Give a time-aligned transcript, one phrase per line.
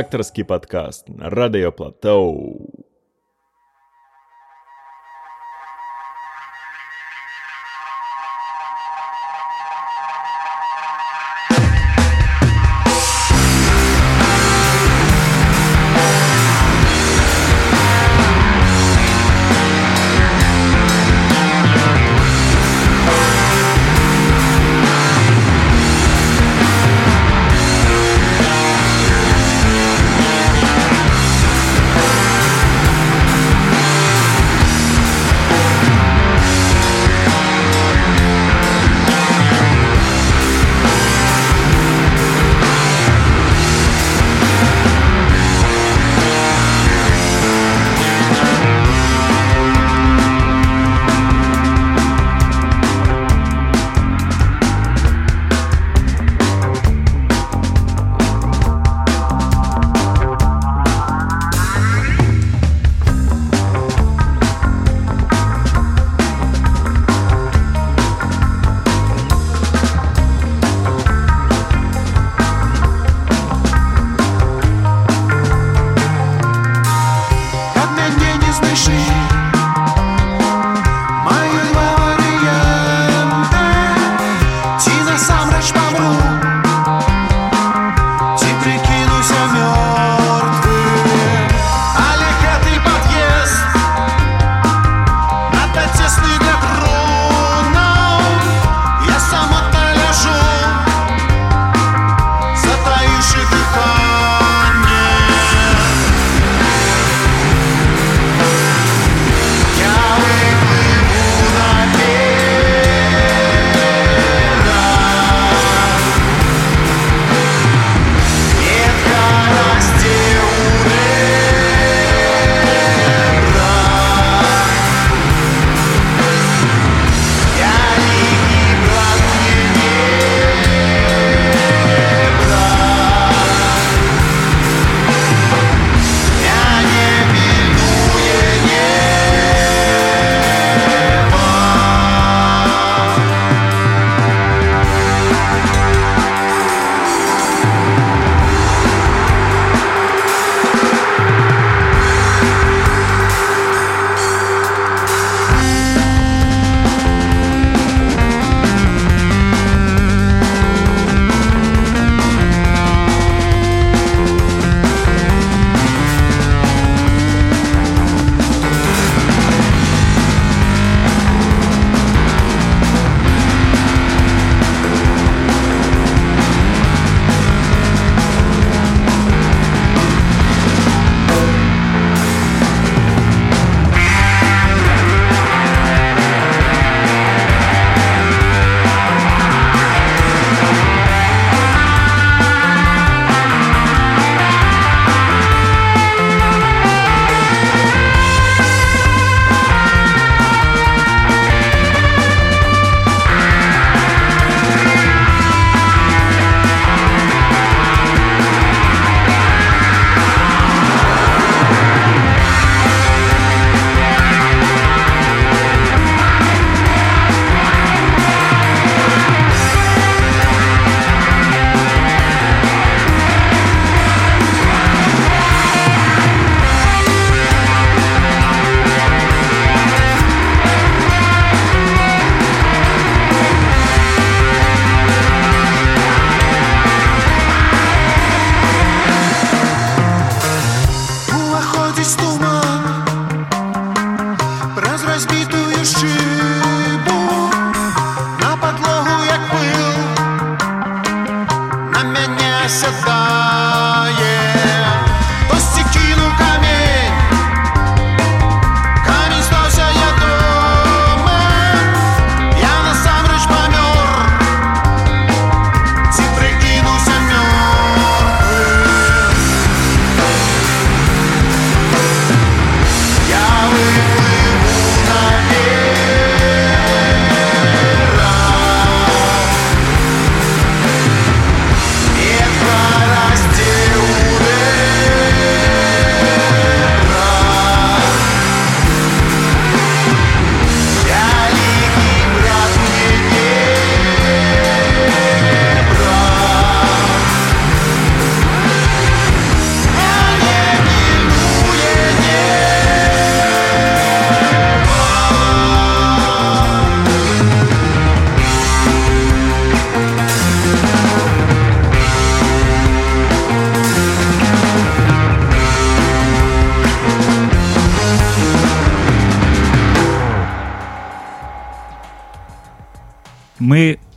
[0.00, 1.72] редакторський подкаст на Радіо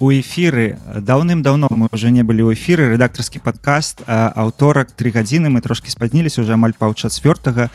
[0.03, 5.63] у эфіры даўным-даўно мы уже не былі ў эфіры рэдактарскі падкаст аўторак три гадзіны мы
[5.63, 7.71] трошки спазніліся уже амаль паўчацвёртага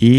[0.00, 0.12] і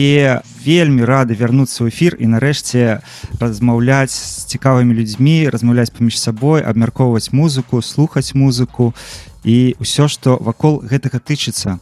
[0.62, 3.02] вельмі рады вярнуцца ў эфір і нарэшце
[3.42, 8.94] размаўляць з цікавымі людзьмі размаўляць паміж сабой абмяркоўваць музыку слухаць музыку
[9.42, 11.82] і ўсё што вакол гэтага тычыцца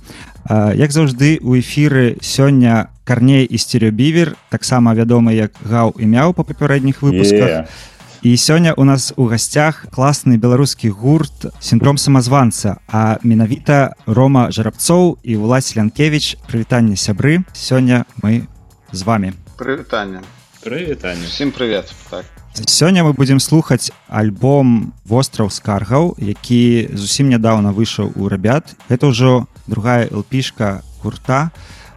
[0.79, 7.03] як заўжды у эфіры сёння карней і стереобівер таксама вядомы як гаў імяў па папярэдніх
[7.03, 7.67] выпусках.
[7.67, 7.97] Yeah.
[8.21, 15.23] І сёння у нас у гасцях класны беларускі гурт сіндром самазванца а менавіта рома жарабцоў
[15.23, 17.47] і ўлась лянкевич прывітанне сябры.
[17.55, 18.47] Сёння мы
[18.91, 20.19] з вами прывітанне.
[20.63, 21.27] Прывітанне.
[21.27, 22.25] Всем привет так.
[22.67, 28.75] Сёння мы будзем слухаць альбом востраў скаргаў які зусім нядаўна выйшаў у рабят.
[28.89, 31.51] Это ўжо другая лпішка гурта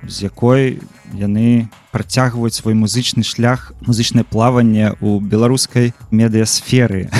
[0.08, 0.80] з якой
[1.14, 7.10] яны працягваюць свой музычны шлях музычнае плаванне у беларускай медыасферы.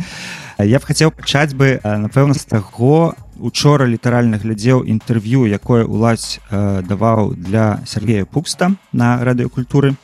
[0.60, 7.32] Я б хацеў пачаць бы напэўна з таго учора літаральна глядзеў інтэрв'ю якое уладзь даваў
[7.32, 9.96] для Сергея пукста на радыёкультуры.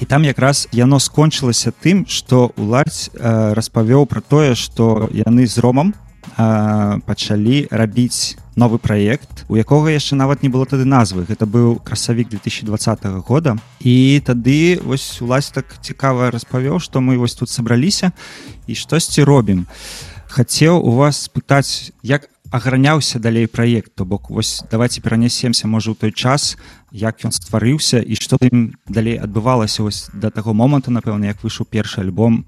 [0.00, 5.92] І там якраз яно скончылася тым што уладзь распавёў пра тое што яны з ромам
[6.36, 11.24] пачалі рабіць новы праект у якога яшчэ нават не было тады назвы.
[11.24, 13.56] Гэта быў красавік 2020 года.
[13.80, 18.12] І тады вось улась так цікава распавёў што мы вось тут сабраліся
[18.66, 19.66] і штосьці робім.
[20.28, 25.96] Хацеў у вас спытаць як аграняўся далей праект то бок вось давайте перанясемся можа ў
[25.96, 26.58] той час
[26.90, 31.66] як ён стварыўся і што ім далей адбывалася вось да таго моманту напэўна як выйшаў
[31.70, 32.44] першы альбом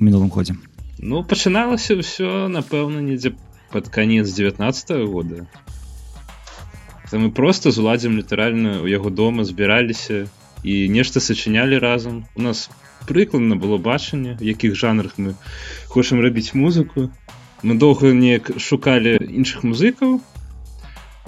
[0.00, 0.56] у мінулым годзе
[0.98, 3.34] ну пачыналася ўсё напэўна недзе
[3.72, 5.46] под конец 19 -го года.
[7.10, 10.28] То мы просто зладзім літаральна у яго дома збіраліся
[10.64, 12.24] і нешта сачынялі разам.
[12.34, 12.70] У нас
[13.08, 15.34] прыкладна было бачанне якіх жанрах мы
[15.88, 17.10] хочам рабіць музыку.
[17.62, 20.20] Мы доўга неяк шукалі іншых музыкаў.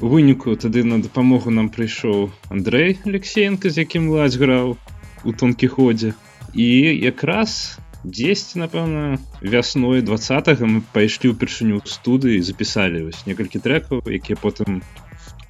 [0.02, 4.76] У выніку тады на дапамогу нам прыйшоў Андрей алексеенко з якім ладзь граў
[5.25, 6.14] у тонкі ходзе
[6.55, 6.67] і
[6.99, 10.17] якраз 10 напэўна вясной два
[10.61, 14.85] мы пайшлі ўпершыню студыі запісалі вось некалькі трекаў якія потым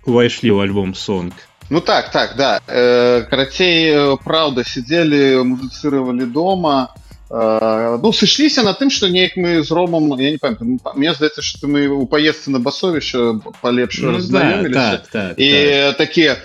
[0.06, 1.34] увайшлі ў альбом сонг
[1.70, 2.60] ну так так да.
[2.68, 6.94] Э, карацей праўда сидзелі музыцыравалі дома.
[7.30, 11.42] Э, ну сышліся на тым што неяк мы з ромом я не памятаю мне здаецца
[11.42, 15.96] што мы у паездцы на басовішча палепш ну, да, так, так, і так.
[15.96, 16.36] такія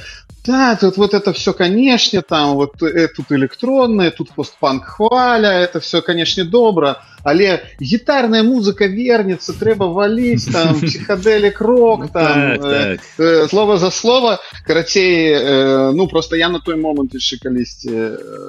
[0.45, 5.79] да тут вот это все канешне там вот э, тут электронная тут постпанк хваля это
[5.79, 12.61] все канешне добра але гітарная музыка вернется трэба валіць там психоделі крок ну там так,
[12.61, 12.99] э, так.
[13.17, 17.91] Э, слова за слова карацей э, ну просто я на той момант яшчэ калісьці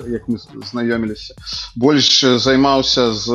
[0.09, 0.38] як мы
[0.73, 1.35] знаёміліся
[1.75, 3.28] больш займаўся з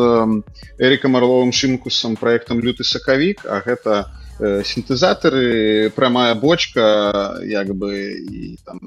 [0.80, 8.59] эриком орловым шымкусам проектам люты сакавік а гэта э, сінтэзатары прамая бочка як бы і
[8.65, 8.81] там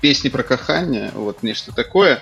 [0.00, 2.20] песні про каханне вот нешта такое і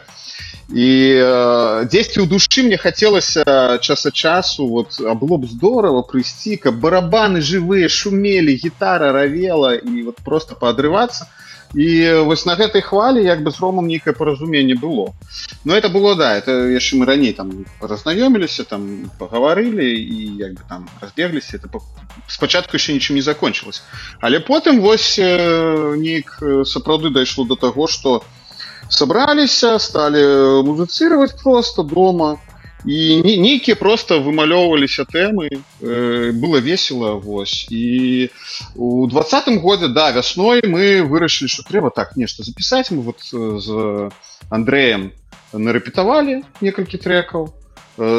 [0.69, 0.89] і
[1.21, 6.81] э, дзесьці ў душы мне хацелася часа часу вот а было б здорово прыйсці каб
[6.81, 11.29] барабаны жывыя шумелі гітара равела і вот просто паадрывацца
[11.76, 15.14] і вось на гэтай хвалі як бы з ромам нейкае паразуменне было.
[15.64, 20.62] Но это было да это яшчэ мы раней там разнаёміліся там пагаварылі і як бы
[20.70, 21.70] там разбегліся это
[22.28, 23.84] спачатку яшчэ нічым не закончилось.
[24.22, 28.40] Але потым вось э, нейк э, сапраўды дайшло до того что у
[28.90, 32.38] собраліся стали музыцировать просто дома
[32.86, 38.30] і нейкія просто вымалёўваліся тэмы э, было весело вось і
[38.76, 44.10] у двадцатым годзе да вясной мы вырашылі что трэба так нешта запісаць мы вот з
[44.50, 45.12] андреем
[45.54, 47.52] нарэпетавалі некалькі трекаў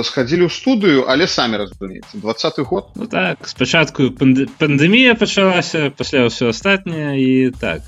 [0.05, 2.21] сходили ў студыю але самі разумеется.
[2.21, 2.93] Двадцатый год.
[2.95, 7.81] Ну, так спачатку пандемія пачалася пасля ўсё астатняе і так.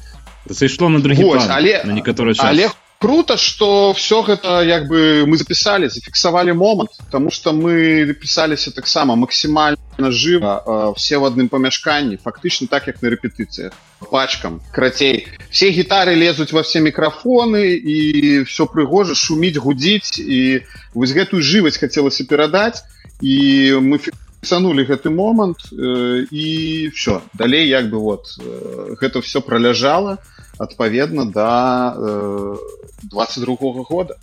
[0.47, 5.37] Зайшло на другі Вось, але на некаторы але круто что все гэта як бы мы
[5.37, 12.69] записали зафіксавалі момант потому что мы пісаліся таксама максімальна жыва все в адным памяшканні фактычна
[12.71, 13.75] так як на рэпетыцыях
[14.11, 20.63] пачкам крацей все гітары лезуць во все мікрафоны і все прыгожа шуміць гудзіць і
[20.95, 22.87] вось гэтую жывасць хацелася перадаць
[23.19, 24.15] і мы фі
[24.47, 26.47] санулі гэты момант э, і
[26.95, 30.19] все далей як бы вот э, гэта все проляжала
[30.63, 32.57] адпаведна да э,
[33.03, 34.17] 22 -го года.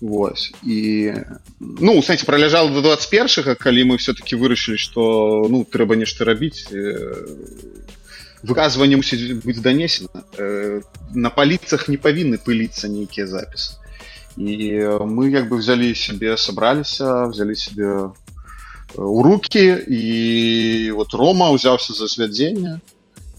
[0.00, 0.52] Вось.
[0.62, 1.12] І
[1.60, 6.66] ну у сэнсе проляжала до 21 калі мы все-таки вырашылі что ну трэба нешта рабіць
[6.72, 7.26] э,
[8.42, 10.24] выказванне мусіць быць данесена.
[10.38, 10.82] Э,
[11.14, 13.78] на паліцах не павінны пыліцца нейкія запісы.
[14.36, 18.10] І мы як бы взялі сябе сабраліся взялі себе
[18.96, 22.80] у руки і вот рома ўзяўся за звядзення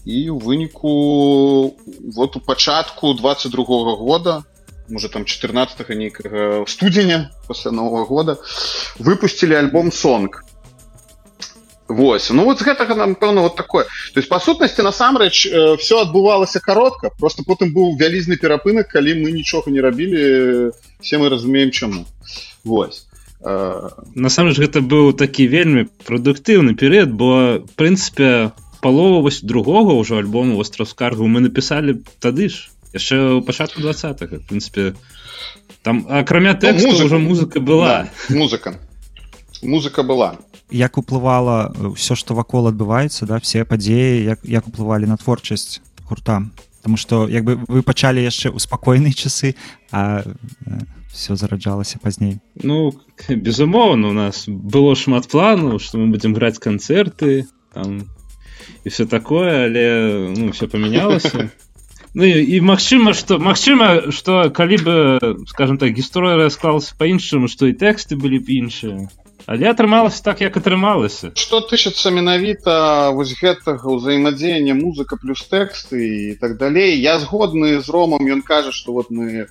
[0.04, 1.76] і у выніку
[2.14, 4.44] вот у пачатку 22 -го года
[4.88, 8.38] можа там 14 нейкага студзеня пасля нового года
[8.98, 10.44] выпустили альбом сонг
[11.88, 13.84] Вось ну вот з гэтага нам пэўна вот такое.
[14.14, 19.20] То есть па сутнасці насамрэч э, все адбывалася каротка просто потым быў вялізны перапынак калі
[19.20, 22.06] мы нічога не рабілі все мы разумеем чаму.
[22.64, 23.04] Вось
[23.44, 30.92] насамрэч гэта быў такі вельмі прадуктыўны перыяд бо прынцыпе палова вось другога ўжо альбому востров
[30.92, 34.92] скаргу мы напісалі тады ж яшчэ ў пачатку два прынпе
[35.84, 38.08] там акрамя тэксту ну, ўжо музыка была.
[38.28, 38.80] Да, музыка.
[39.62, 40.36] Музыка была.
[40.70, 46.48] Як уплывала ўсё што вакол адбываецца да все падзеі як, як уплывалі на творчасць гурта?
[46.80, 49.56] Таму што як бы вы пачалі яшчэ ў спакойныя часы
[49.92, 50.24] а
[51.12, 52.40] все зараджалася пазней.
[52.56, 52.96] Ну
[53.28, 57.44] безумоўна у нас было шмат плану што мы будзем граць канцэрты
[57.76, 58.08] там
[58.84, 61.50] і все такое але ну, все памянялася
[62.14, 64.94] Ну і магчыма што магчыма што калі бы
[65.50, 69.10] скажем так гісторыя склалася па-іншаму што і тэксты былі б іншыя
[69.46, 76.34] але атрымалася так як атрымалася что тычыцца менавіта вось гэтага ўзаемадзеяння музыка плюс тэксты і
[76.40, 79.46] так далей я згодны з ромам ён кажа что вот мы э,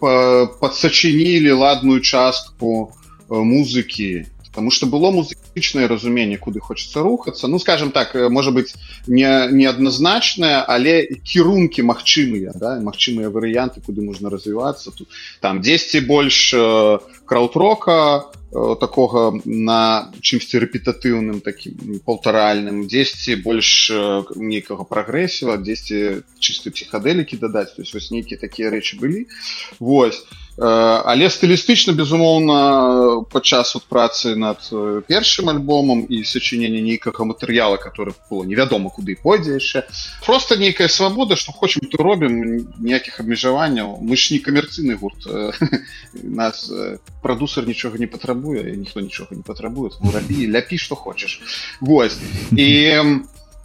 [0.00, 2.96] падсачынілі ладную частку
[3.28, 4.24] э, музыкі
[4.58, 8.74] потому что было музычнае разуменне куды хочется рухацца ну скажем так э, может быть
[9.06, 15.06] не неадназначная але кірункі магчымыя да магчымыя варыянты куды можна развівацца тут
[15.38, 22.88] там 10 больш э, краудрока э, такога на чымсьці рэпетатыўным таким полторальным.
[22.88, 23.92] 10 больш
[24.34, 29.30] нейкага прагрэсіва 10 чысты псіхадэлікі дадаць то есть вось нейкія такія рэчы былі
[29.78, 30.26] восьось
[30.58, 34.58] але стылістычна безумоўна падчас от працы над
[35.06, 39.86] першым альбомам і сачынення нейкага матэрыяла который было невядома куды пойдзе яшчэ
[40.26, 45.30] просто нейкая свабода что хочам то робім ніякіх абмежаванняў мы ж не камерцыйны гурт
[46.12, 46.70] нас
[47.22, 51.40] прадусар нічога не патрабуе ніхто нічога не патрабуе рабі ляпі что хочаш
[51.80, 52.18] вось
[52.50, 52.98] і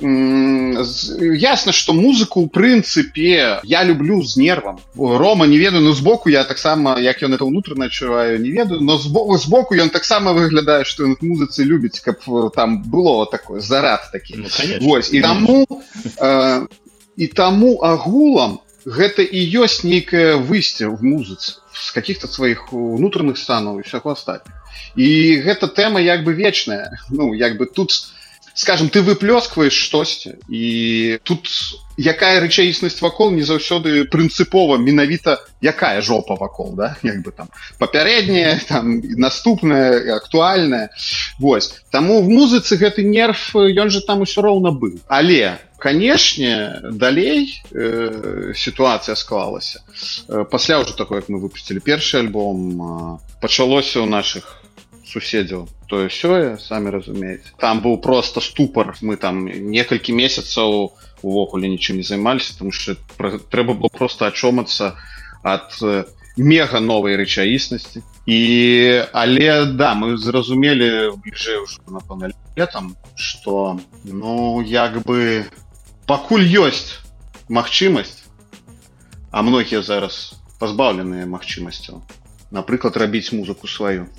[0.03, 6.43] ясно что музыку у прынцыпе я люблю з нервам рома не ведаю но збоку я
[6.43, 11.07] таксама як ён это унутрана адчуваю не ведаю но збоку збоку ён таксама выглядае что
[11.21, 12.19] музыцы любіць каб
[12.55, 14.47] там было такое зарад такі ну,
[14.81, 15.67] Вось і таму
[16.19, 16.67] э,
[17.15, 23.79] і таму агулам гэта і ёсць нейкае выйсце в музыцы з каких-то сваіх унутраных станаў
[23.79, 24.51] і всяго астатня
[24.95, 25.07] і
[25.41, 26.91] гэта тэма як бы вечная.
[27.09, 28.22] Ну як бы тут у
[28.53, 31.49] скажем ты выплёскваешь штосьці і тут
[31.97, 36.97] якая рэчаіснасць вакол не заўсёды прынцыпова менавіта якая жопа вакол да?
[37.03, 40.89] Як бы там папярэдняя там наступная актуальная.
[41.39, 41.81] Вось.
[41.91, 44.99] Таму в музыцы гэты нерв ён же там усё роўна быў.
[45.07, 49.83] Але канешне далей э, сітуацыя склалася.
[50.29, 54.62] Э, пасля ўжо такое як мы выпусцілі першы альбом э, пачалося ў наших
[55.13, 58.95] суседзяў тое сёе самі разумееце там быў просто ступор.
[59.01, 60.93] Мы там некалькі месяцаў
[61.23, 62.95] увогуле нічым не займаліся тому что
[63.49, 64.95] трэба было просто ачомацца
[65.43, 65.71] ад
[66.37, 68.39] мега новай рэчаіснасці і
[69.13, 75.45] але да мы зразумелі бліжэй напэўна летом что ну як бы
[76.07, 76.99] пакуль ёсць
[77.49, 78.25] магчымасць
[79.31, 82.01] а многія зараз пазбаўленыя магчымасцяў
[82.51, 84.09] напрыклад рабіць музыку сваю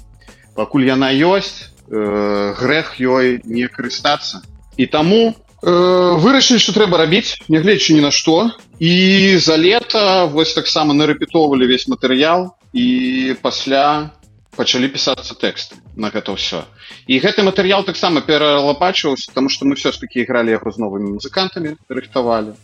[0.54, 4.42] пакуль яна ёсць э, грэх ёй не карыстацца.
[4.76, 5.70] І таму э,
[6.18, 8.50] вырашылі што трэба рабіць нягледзячы ні на што.
[8.78, 14.10] І за лета вось таксама нарэпетоўвалі весь матэрыял і пасля
[14.54, 16.62] пачалі пісацца тэксты на гэта ўсё.
[17.06, 21.18] І гэты матэрыял таксама пералапачваўся тому што мы все ж таки ігралі яго з новымі
[21.18, 22.54] музыкантамі рыхтавалі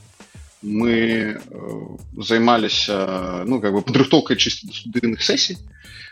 [0.61, 1.37] мы э,
[2.17, 5.57] займаліся ну как бы падрыхтоўкай чысці студыйных сесій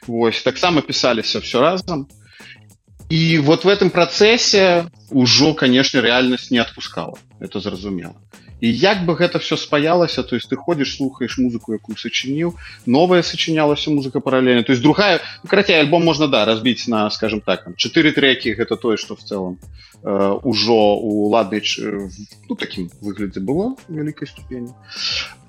[0.07, 2.07] Вось таксама пісаліся все разам.
[3.09, 7.17] І вот в этом працэсе ўжо, канешне, рэальнасць не адпускала.
[7.39, 8.15] Это зразумела.
[8.60, 13.22] І як бы гэта все спаялася, то есть ты ходзіш, слухаеш музыку, якую сачыніў, новая
[13.22, 14.62] сачынялася музыка паралельна.
[14.62, 18.76] То есть другая ну, карацей альбом можна да разбіць на скажем так чатыры трекі гэта
[18.76, 19.58] тое, што в цэлым
[20.02, 21.62] э, ужо у ладнай
[22.48, 24.74] ну, такім выглядзе было вялікай ступені.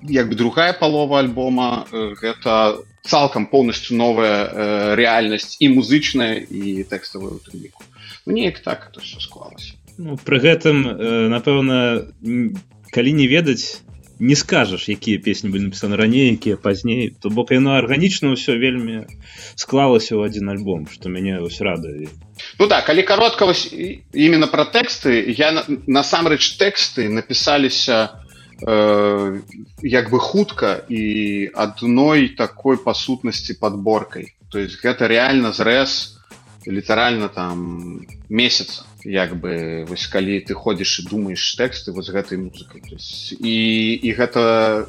[0.02, 6.84] Як бы другая палова альбома э, гэта цалкам поўнасцю новая э, рэальнасць і музычная і
[6.84, 7.82] тэкставую утрымніку
[8.26, 12.06] ну, неяк так это все склалася ну, пры гэтым э, напэўна
[12.90, 13.82] калі не ведаць
[14.20, 19.08] не скажаш якія песні былі напісаны раней якія пазней то бок яно арганічна ўсё вельмі
[19.56, 22.12] склалася ў адзін альбом што мяне вось радуе.
[22.60, 23.72] Ну да калі каротка вось
[24.12, 28.20] именно про тэксты я насамрэч тэксты напісаліся
[28.60, 29.40] э,
[29.80, 36.20] як бы хутка і адной такой па сутнасці подборкай то есть гэта реально зрэз
[36.68, 42.82] літаральна там месяца як бы вось калі ты ходзіш і думаеш тэксты вось гэтай музыкай
[43.40, 43.56] і
[43.96, 44.86] і гэта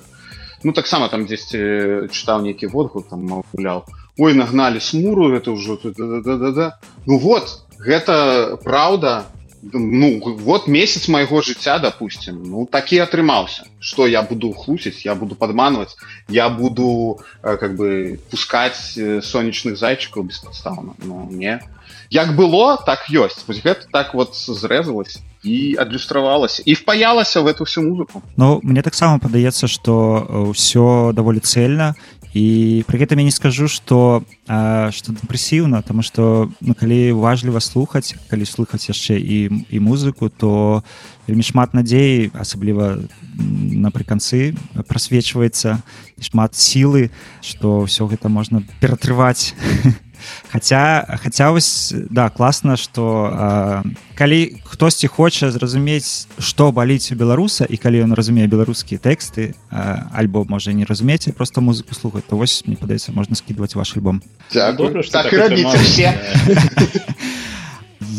[0.64, 3.86] ну таксама там дзесьці чытаў нейкі водгук там маўляў
[4.20, 6.68] ой нагналі смуру гэта ўжо да, да, да, да.
[7.06, 9.26] ну вот гэта праўда
[9.62, 15.36] ну вот месяц майго жыцця допустим ну такі атрымаўся что я буду хлусіць я буду
[15.36, 15.96] падманваць
[16.28, 21.62] я буду э, как бы пускать э, сонечных зайчыкаў беспадстаўна ну не.
[22.10, 27.64] Як было так ёсць вось гэта так вот зрэзалась і адлюстравалася і впаялася в эту
[27.64, 28.22] всю музыку.
[28.36, 31.96] Ну мне таксама падаецца что ўсё даволі цельна
[32.34, 38.16] і пры гэтым я не скажу что что дэпрэсіўна тому что ну, калі важліва слухаць
[38.30, 40.84] калі слухаць яшчэ і і музыку то
[41.28, 43.04] вельмі шмат надзей асабліва
[43.36, 44.56] напрыканцы
[44.88, 45.84] прасвечваецца
[46.20, 47.12] шмат сілы
[47.42, 49.52] что ўсё гэта можна ператрываць
[50.52, 53.84] хотя хотя вось да класна что
[54.16, 60.46] калі хтосьці хоча зразумець что баліць у беларуса і калі ён разумее беларускія тэксты альбо
[60.48, 64.22] можа не разумеце просто музыку слухаць то вось мне падаецца можна скидывать ваш альбом.
[64.54, 66.14] Добре, так, так і рабіце все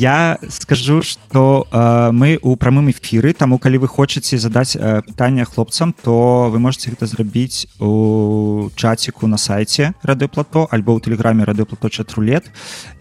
[0.03, 5.45] я скажу что э, мы у прамым эфіры таму калі вы хочаце задаць э, пытанне
[5.45, 11.87] хлопцам то вы можете гэта зрабіць у чаціку на сайте радыоплато альбо ў тэлеграме радыоплато
[11.87, 12.51] чатрулет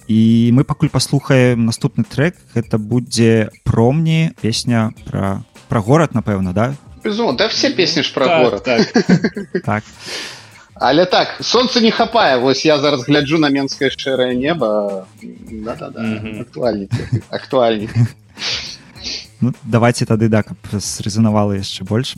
[0.06, 6.76] і мы пакуль паслухаем наступны трек это будзе промні песня про про горад напэўна да?
[7.04, 8.64] Безумно, да все песні ж про так, город.
[8.64, 8.86] так.
[9.66, 9.84] так
[10.82, 15.90] але так солнце не хапае вось я зараз гляджу на менскае шэрае неба да, да,
[15.90, 16.02] да.
[16.02, 16.42] mm -hmm.
[16.42, 16.90] актуальней
[17.30, 17.90] актуальней
[19.42, 22.16] ну, давайте тады да каб срезанавала яшчэ больш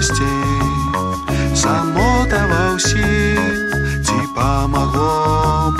[0.00, 3.68] часцей самота ва ўсім
[4.00, 5.76] ці памагло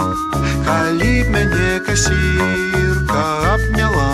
[0.66, 4.12] калі б мяне касірка абняла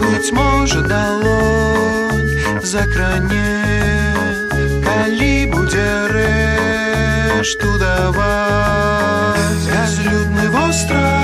[0.00, 2.32] быць можа далонь
[2.72, 3.52] закране
[4.88, 11.21] калі будзе рэшту даваць бязлюдны востраў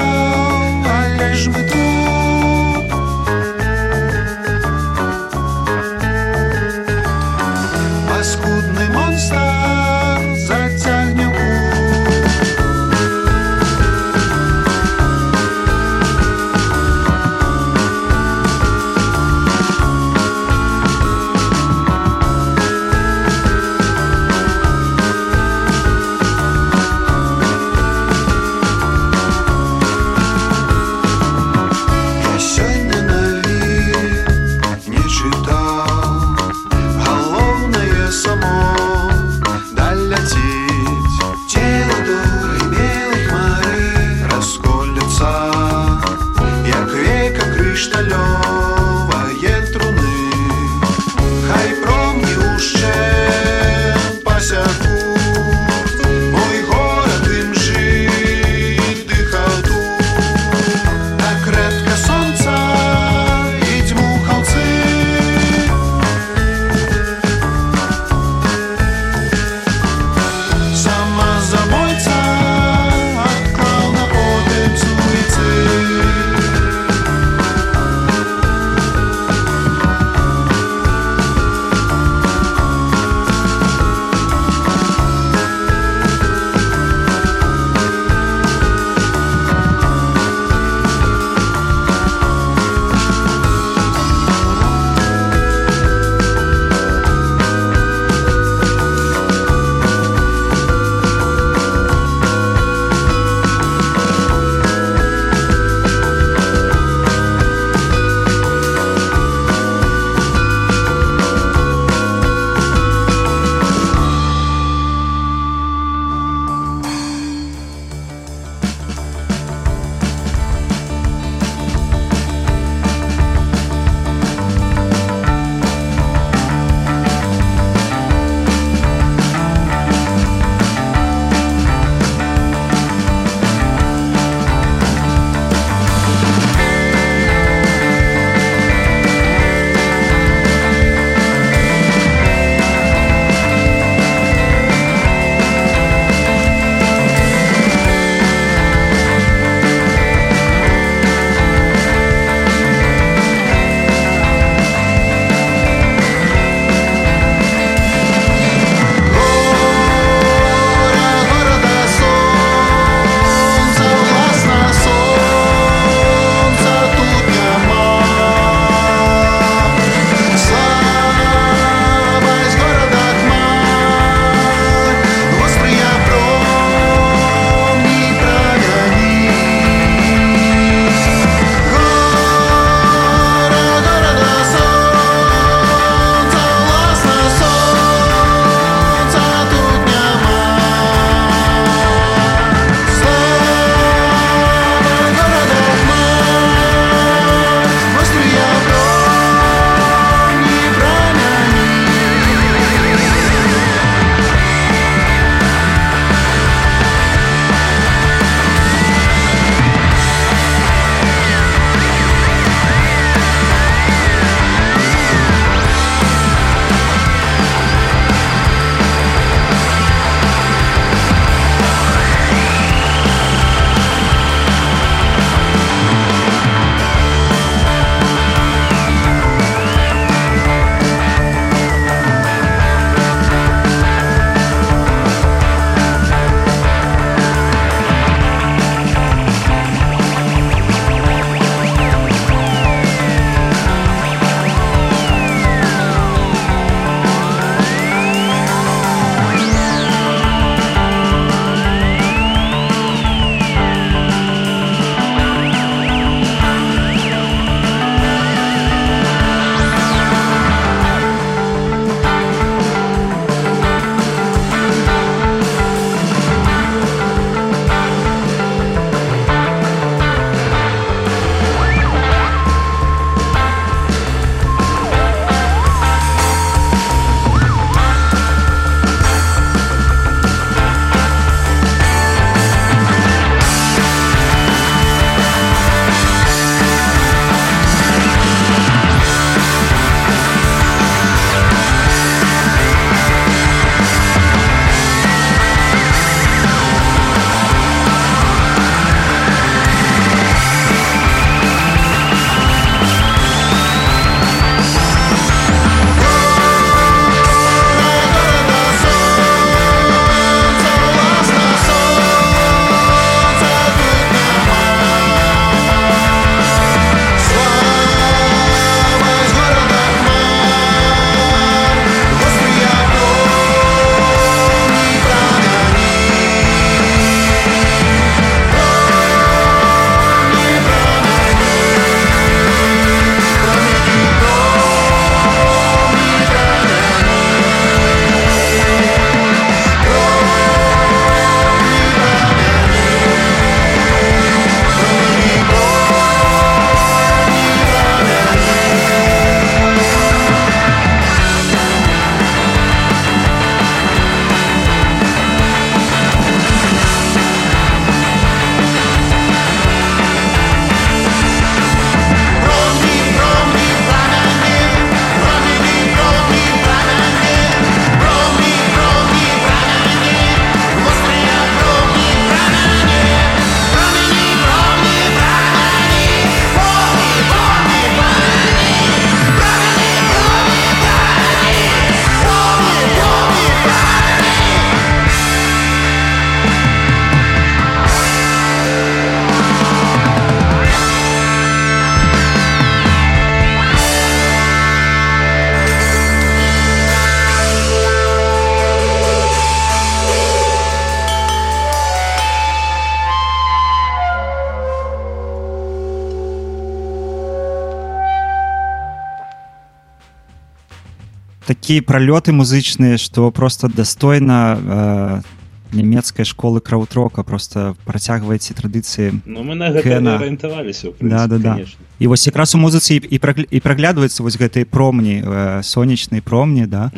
[411.69, 419.53] такія пралёты музычныя што просто дастойна э, нямецкай школы краутрока просто працягваеце традыцыі Ну мы
[419.55, 419.69] на
[420.17, 421.59] арыентаваліся Да, да, да.
[421.99, 426.23] і вось якраз у музыцы і, і, прагля- і праглядваецца вось гэтыя промні э, сонечнай
[426.23, 426.91] промні да.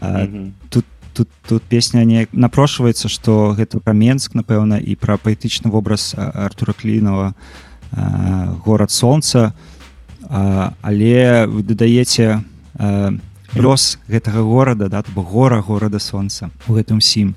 [0.00, 0.28] А,
[0.68, 6.12] тут тут тут песня не напрошваецца што гэта пра менск напэўна і пра паэтычны вобраз
[6.18, 7.32] артура клінова
[7.96, 9.54] а, горад солнца
[10.28, 12.44] а, але вы дадаеце
[12.76, 13.16] а,
[13.54, 17.34] лёс гэтага горада да то бок гора горада солнца у гэтым сім.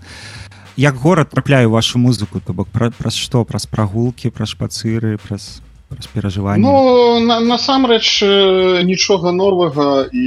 [0.78, 3.44] Як горад трапляе ў вашу музыку то бок пра, праз што?
[3.46, 10.26] Праз прагулкі праз шпацыры праз праз перажыванне Ну на, насамрэч э, нічога новага і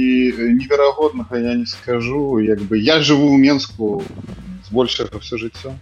[0.53, 2.39] неверагоднага я не скажу.
[2.39, 4.03] Як бы я жыву ў менску
[4.69, 5.73] збольшага все жыццё.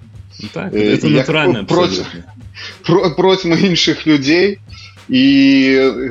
[0.54, 2.06] Так, Э, натуральна проці-
[2.88, 4.60] про, процьма іншых людзей
[5.10, 5.26] і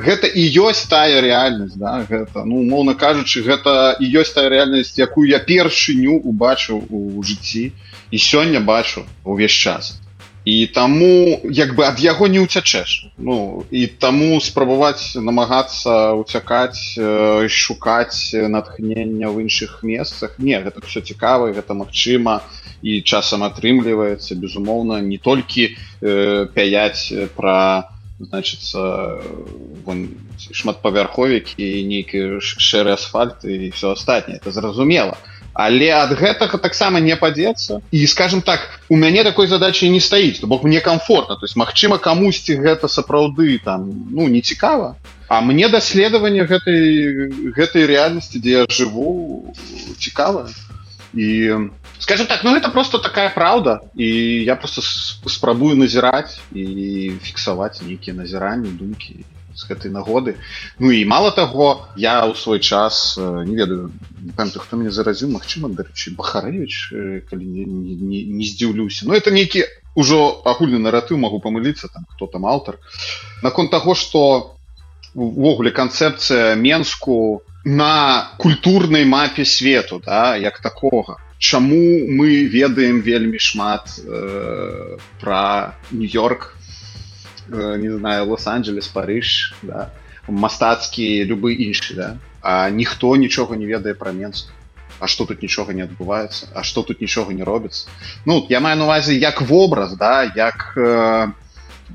[0.05, 4.93] гэта і ёсць тая рэальнасць да гэта ну моўна кажучы гэта і ёсць тая рэальнасць
[4.97, 7.73] якую я першыню убачыў у жыцці
[8.13, 9.99] і сёння бачу увесь час.
[10.45, 13.15] І таму як бы ад яго не ўцячэш.
[13.17, 16.99] Ну і таму спрабаваць намагацца уцякаць
[17.47, 20.35] шукаць натхнення ў іншых месцах.
[20.37, 22.43] Не гэта все цікава гэта магчыма
[22.83, 27.87] і часам атрымліваецца безумоўна не толькі э, пяяць пра
[28.19, 29.19] значится
[29.85, 35.17] вон, шматпавярховікі і нейкі шэры асфальт і все астатняе это зразумела
[35.53, 37.81] але ад гэтага таксама не падзецца.
[37.91, 41.35] І скажем так у мяне такой задачи не стаіць то бок мне комфортно.
[41.35, 44.97] То есть Мачыма камусьці гэта сапраўды там ну не цікава.
[45.29, 49.53] А мне даследаванне гэтай гэтай рэальнасці дзе я жыву
[49.97, 50.49] цікава.
[51.13, 51.53] І
[51.99, 54.07] скажем так ну это просто такая праўда і
[54.43, 59.25] я просто спрабую назіраць і фіксаваць нейкія назіранні думкі
[59.55, 60.35] з гэтай нагоды.
[60.79, 63.91] Ну і мало таго я ў свой час э, не ведаю
[64.35, 69.29] памятаю хто мне заразіў Мачыма дарэчы бахарэвич э, калі не, не, не, здзіўлюся ну это
[69.29, 72.81] нейкі ўжо агульны наратыў могу памыліцца там хто там аўтар
[73.43, 74.57] наконт таго что
[75.13, 83.99] увогуле канцэпцыя менску на культурнай мапе свету да як такога чаму мы ведаем вельмі шмат
[83.99, 86.55] э, пра нью-йорк
[87.51, 89.91] э, не знаю лос-анджелес парыж да,
[90.31, 92.09] мастацкі любы іншы да?
[92.39, 94.55] а ніхто нічога не ведае пра менск
[95.03, 96.47] А што тут нічога не адбываецца?
[96.55, 97.91] А што тут нічога не робіцца?
[98.25, 101.27] Ну я маю на увазе як вобраз да як э,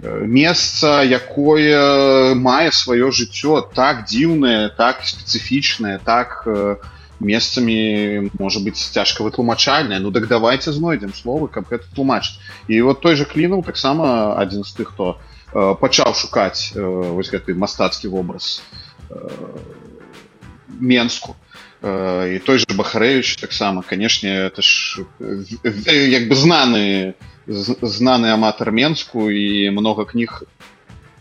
[0.02, 6.76] э, месца якое мае сваё жыццё так дзіўнае так спецыфічнае так э,
[7.19, 13.01] месцамі можа быць цяжка вытлумачальная ну так давайте знойдзем словы каб гэта тлумачыць і вот
[13.01, 15.19] той же клінуў таксама адзін з тых хто
[15.53, 18.63] э, пачаў шукаць э, вось гэты мастацкі вобраз
[19.09, 19.15] э,
[20.79, 21.35] менску
[21.83, 27.13] Э, і той же бахарэвич таксама канешне это ж э, э, як бы знаны
[27.45, 30.43] з- знаны аматар менску і много кніг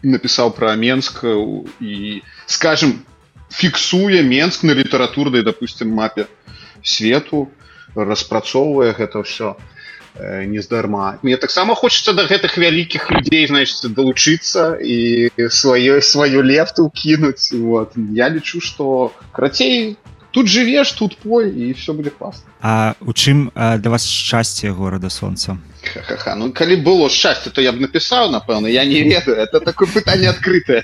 [0.03, 3.03] напісаў пра менск э, і скажем
[3.50, 6.28] фіксуе менск на літаратурнай допустим мапе
[6.84, 7.48] свету
[7.96, 9.58] распрацоўвае гэта ўсё
[10.16, 11.20] э, нездарма.
[11.24, 17.52] Мне таксама хочется да гэтых вялікіх людзей значит далучыцца і сваё сваю лефту кінуць.
[17.54, 17.94] Вот.
[17.96, 19.98] Я лічу что карацей
[20.38, 24.70] тут жывеш тут пой і все будзе класна А у чым а, для вас шчасце
[24.70, 26.36] горада солнца Ха-ха-ха.
[26.36, 29.38] Ну, калі было шчасце, то я б напісаў, напэўна, я не ведаю.
[29.38, 30.84] Это такое пытанне адкрытае.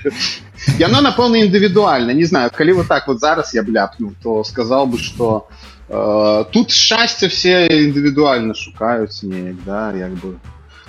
[0.78, 2.14] Яно, напэўна, індывідуальна.
[2.14, 5.48] Не знаю, калі вот так вот зараз я б ляпнуў, то сказаў бы, што
[5.88, 10.40] э, тут шчасце все індывідуальна шукаюць неяк, да, як бы.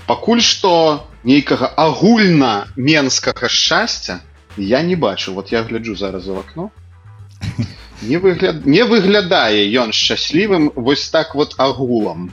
[0.07, 4.21] Пакуль што нейкага агульна менскага шчасця
[4.57, 5.33] я не бачу.
[5.33, 6.71] Вот я гляджу зараз у акно.
[8.05, 8.65] Не, выгляд...
[8.65, 12.31] не выглядае ён шчаслівым вось так вот агулам.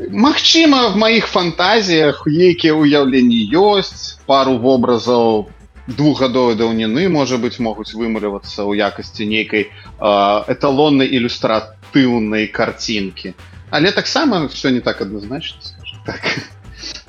[0.00, 5.50] Магчыма, в маіх фантазіях нейкія ўяўленні ёсць, пару вобразаў
[5.86, 9.68] двухгадовай даўніны, можа быць, могуць вымалівацца ў якасці нейкай
[10.00, 13.34] эталоннай ілюстратыўнай карцінкі.
[13.70, 15.60] Але таксама все не так адназначна,
[16.06, 16.22] так.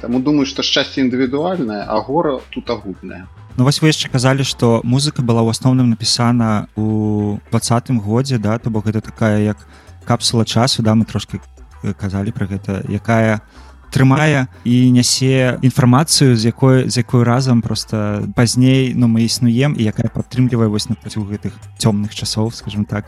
[0.02, 3.28] Таму думаю, што шчасце індывідуальнае, а гора тут агульнае.
[3.58, 8.58] Ну вось вы яшчэ казалі што музыка была ў асноўным напісана у двадцатым годзе да
[8.58, 9.58] то бок гэта такая як
[10.06, 11.42] капсула часу да мы трошки
[11.84, 13.42] э, казалі пра гэта якая
[13.92, 19.84] трымае і нясе інфармацыю з якой з якой разам просто пазней ну мы існуем і
[19.84, 23.06] якая падтрымлівае вось на працягу гэтых цёмных часоў скажем так.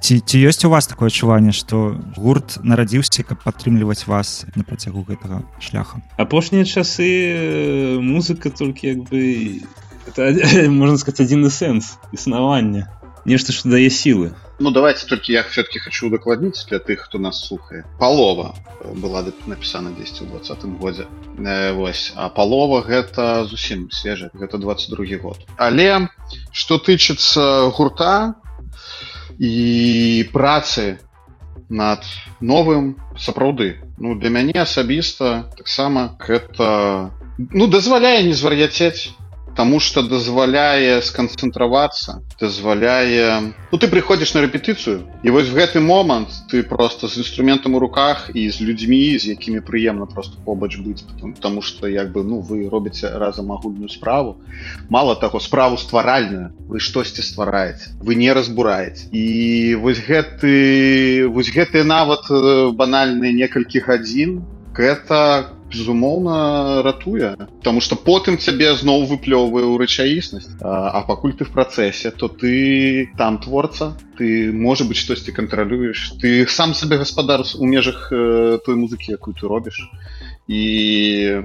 [0.00, 5.04] Ці ці ёсць у вас такое адчуванне што гурт нарадзіўся каб падтрымліваць вас на працягу
[5.04, 9.60] гэтага шляха апошнія часы э, музыка толькі як бы
[10.06, 12.88] это, можна сказать адзіны сэнс існавання
[13.24, 17.46] нешта што дае сілы Ну давайте только я все-таки хочу удакладніць для тых хто нас
[17.46, 18.54] слухае палова
[18.94, 21.06] была напісана 10 у двадцатым годзе
[21.38, 25.38] э, вось а палова гэта зусім свежа гэта 22 год.
[25.56, 26.08] Але
[26.52, 28.34] что тычыцца гурта
[29.38, 30.98] і працы
[31.68, 32.04] над
[32.40, 39.10] новым сапраўды ну для мяне асабіста таксама гэта ну дазваляе не звар'яцець
[39.56, 46.32] Таму што дазваляе сканцэнтравацца, дазваляе ну, ты прыходзіш на рэпетыцыю і вось в гэты момант
[46.48, 51.04] ты просто з інструментам у руках і з людзьмі, з якімі прыемна просто побач быць
[51.40, 54.40] Таму што як бы ну вы робіце разам агульную справу.
[54.88, 59.08] Мала таго справу стваральную, вы штосьці ствараеце, вы не разбураеце.
[59.12, 62.30] І вось гэты вось гэты нават
[62.76, 70.58] банальныя некалькі гадзін гэта безумоўна ратуе потому что потым цябе зноў выплёўвае ў рэчаіснасць.
[70.60, 76.18] А, а пакуль ты в працэсе то ты там творца ты можа быть штосьці кантралюеш.
[76.20, 79.88] Ты сам сабе гаспадар у межах э, той музыкі якую ты робіш.
[80.48, 81.40] І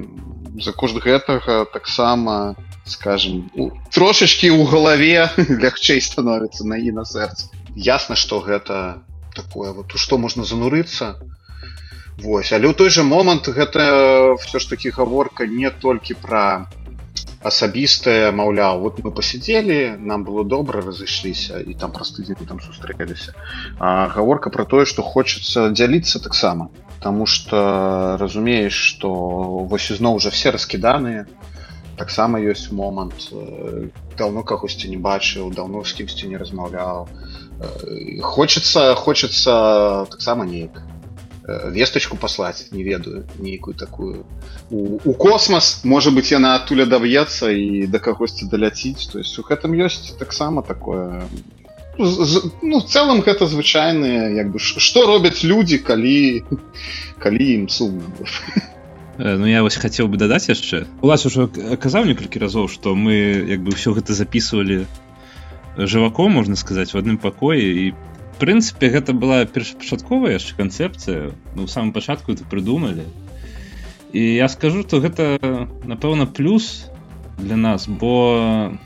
[0.59, 3.47] за кошт гэтага таксама скажем
[3.93, 5.29] трошачки ў галаве
[5.63, 9.05] лягчэй становіцца на і на сэрца ясна что гэта
[9.37, 11.21] такое вот у што можна занурыцца.
[11.21, 11.36] то
[12.17, 16.65] Вось але ў той жа момант гэта все ж таки гаворка не толькі пра
[17.45, 23.37] асабістае маўляў вот мы пасядзелі нам было добра разышліся і там праз тыдзень там сустрэліся.
[23.77, 26.69] Гаворка про тое што хочацца дзяліцца таксама.
[27.05, 29.13] Таму что разумееш что
[29.69, 31.29] вось ізноў уже все раскіданыя.
[32.01, 33.29] Таксама ёсць момант
[34.17, 37.07] давно кагосьці не бачыў давно з кімсьці не размаўляў.
[38.21, 40.77] Хочется хочется таксама неяк.
[40.77, 40.96] Э,
[41.47, 44.25] весточку послать не ведаю нейкую такую.
[44.69, 49.43] У, у космос может быть яна адтуля дав'ецца і да кагосьці даляціць то есть у
[49.47, 51.23] гэтым ёсць таксама такое.
[51.97, 56.43] Ну целом гэта звычайныя як бы что робяць людзі калі
[57.17, 58.03] калі ім сумна
[59.17, 62.93] э, Ну я вось хацеў бы дадаць яшчэ у вас ужо казаў некалькі разоў што
[62.93, 64.85] мы як бы ўсё гэта записывалі
[65.77, 67.85] жываком можна сказаць в адным пакоі і
[68.39, 71.33] прынцыпе гэта была першапачатковая яшчэ канцэпцыя.
[71.55, 73.05] Ну у самым пачатку это прыдумалі.
[74.13, 75.37] І я скажу то гэта
[75.83, 76.87] напэўна плюс
[77.37, 78.77] для нас бо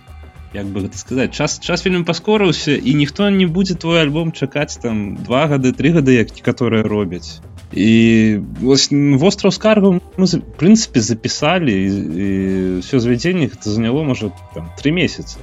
[0.54, 4.76] як бы гэта сказаць час час вельмі паскорыўся і ніхто не будзе твой альбом чакаць
[4.82, 7.40] там два гады три гады як некаторыя робяць.
[7.72, 10.28] І востраў скаргу мы
[10.60, 15.40] прынцыпе запісалі все звядзенне это заняло можа там три месяца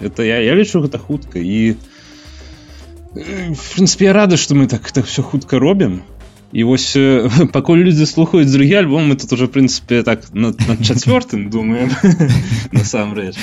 [0.00, 1.38] это я я лічу гэта хутка.
[1.38, 1.97] І у
[3.54, 6.02] в принципе я рада что мы так так все хутка робім
[6.52, 6.96] і вось
[7.52, 11.90] пакуль людзі слухаюць другі альбом мы тут уже прынцыпе так над чацвёртым думаем
[12.72, 13.36] насамрэч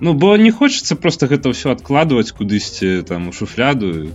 [0.00, 4.10] ну бо не хочется просто гэта ўсё адкладваць кудысьці там у шуфляду.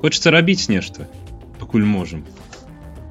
[0.00, 1.08] Хочется рабіць нешта
[1.58, 2.24] пакуль можем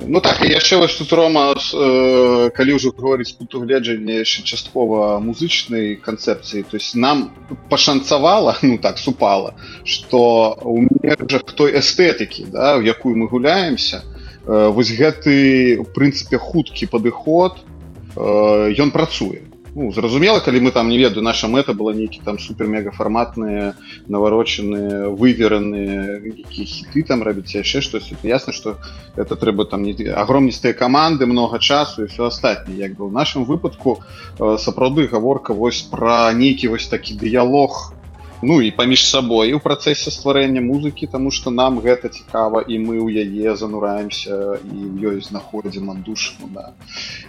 [0.01, 5.95] Ну так яшчэ вось тут рома э, калі ўжо гаварыць пункту гледжання яшчэ часткова музычнай
[5.95, 7.31] канцэпцыі то есть нам
[7.69, 14.03] пашанцавала ну так супала что у межах той эстэтыкі да, в якую мы гуляемся
[14.45, 20.88] э, вось гэты у прынцыпе хуткі падыход э, ён працуе ну, зразумела калі мы там
[20.88, 23.74] не ведаю наша мэта была нейкі там супер мегафарматныя
[24.08, 28.78] наварочаныя вывераныя хіты там рабіць яшчэ штось ясна что
[29.16, 33.44] это трэба там не агромністыя каманды много часу і все астатніе як бы в нашем
[33.44, 34.00] выпадку
[34.38, 37.94] э, сапраўды гаворка вось пра нейкі вось такі дыялог
[38.41, 42.99] ну і паміж сабой у працэсе стварэння музыкі тому что нам гэта цікава і мы
[42.99, 46.73] ў яе занураемся і ёй знаходзім андушну да.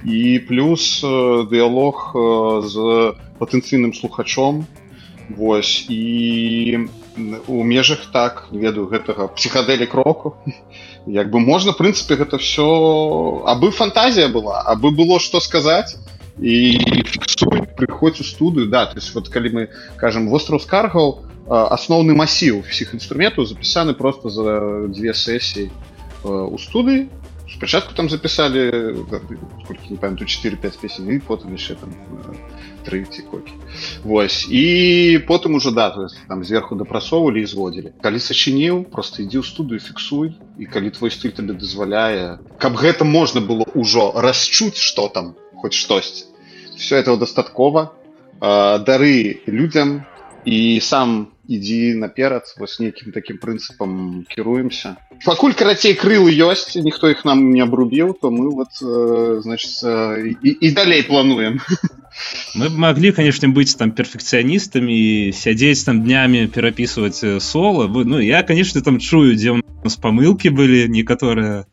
[0.04, 2.74] і плюс э, дыялог э, з
[3.38, 4.66] патэнцыйным слухачом.
[5.28, 6.86] Вось і
[7.48, 10.36] у межах так ведаю гэтага псіхадэлі кроку
[11.07, 12.66] як бы можна прынцыпе гэта все
[13.46, 15.96] абы фантазія была абы было што сказаць
[16.41, 17.03] і
[17.76, 19.62] прыходзь у студыю да то есть вот калі мы
[19.97, 25.70] кажам востраў скаргаў асноўны масіў всіх інструментаў запісаны просто за две сесіі
[26.24, 27.09] у студыі
[27.57, 28.70] спачатку там запісалі
[29.91, 31.95] не памятаю 4-5 песен і потым яшчэ там
[32.84, 33.53] тры ці кокі
[34.05, 34.47] Вось.
[34.51, 35.95] І потым ужо да
[36.28, 41.11] там зверху дапрасоўвалі і зводзілі калі сачыніў просто ідзі ў студыю фіксуй і калі твой
[41.11, 46.28] стыль табе дазваляе каб гэта можна было ўжо расчуць что там хоть штось
[46.76, 47.92] все этого дастаткова
[48.40, 50.04] дары людям
[50.44, 57.24] і сам ідзі наперад вось нейкім таким прынцыпам кіруемся пакуль карацей крылы ёсць ніхто іх
[57.24, 58.76] нам не абрубіў то мы вот
[59.42, 59.82] значит
[60.42, 61.61] і, і далей плануем.
[62.57, 67.88] Мы б маглі канешне быць там перфекцыяністамі сядзець там днямі перапісваць э, соло.
[67.88, 71.68] Ну я канешне там чую дзе у нас памылкі былі некаторыя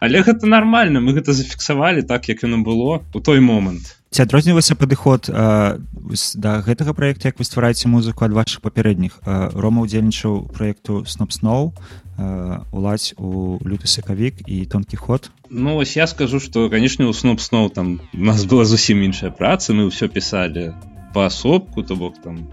[0.00, 4.74] але гэта нармальна мы гэта зафіксавалі так як яно было у той момант ці адрозніваўся
[4.80, 5.78] падыход э,
[6.40, 9.20] да гэтага праекта як вы ствараеце музыку ад вашых папярэдніх.
[9.20, 11.74] Э, рома удзельнічаў праекту сноп сноу
[12.72, 15.30] уладзь у люты сакавік і тонкі ход.
[15.50, 19.30] Ну вось я скажу что канешне у сноп сноў там у нас была зусім іншая
[19.30, 19.76] праца.
[19.76, 20.72] Мы ўсё пісалі
[21.12, 22.48] паасобку то бок там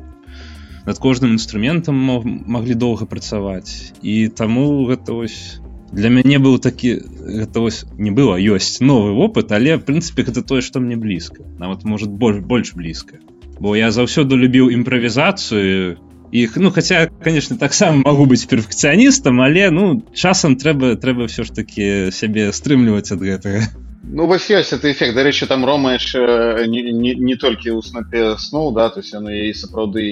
[0.84, 3.96] над кожным інструментам маглі доўга працаваць.
[4.04, 5.64] І таму гэта вось
[5.94, 10.42] для мяне быў такі гэта вось не было ёсць новы вопыт але в прынцыпе гэта
[10.42, 13.22] тое што мне блізка нават может больш больш блізка
[13.60, 16.02] бо я заўсёды любіў імправізацыю
[16.34, 21.54] іх ну хаця конечно таксама могу быць перфекцыяністам але ну часам трэба трэба ўсё ж
[21.54, 23.70] таки сябе стрымліваць ад гэтага
[24.04, 28.36] Ну вось ёсць это эфект дарэчы там рома яшчэ не, не, не толькі ў снапе
[28.42, 30.10] сноў да то есть яны сапраўды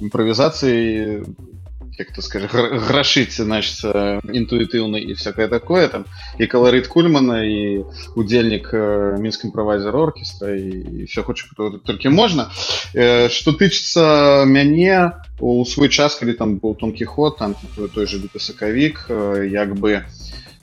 [0.00, 1.26] імправізацыі
[1.98, 3.84] як то скажи грашыць значит
[4.26, 6.04] інтуітыўна і всякое такое там
[6.38, 7.86] і каларыт кульмана і
[8.18, 8.74] удзельнік
[9.22, 11.46] мінскім правайзер оркестра і все хоча
[11.86, 12.50] толькі можна
[13.30, 17.54] что тычыцца мяне у свой час калі там быў тонкі ход там
[17.94, 19.06] той же сакавік
[19.46, 20.02] як бы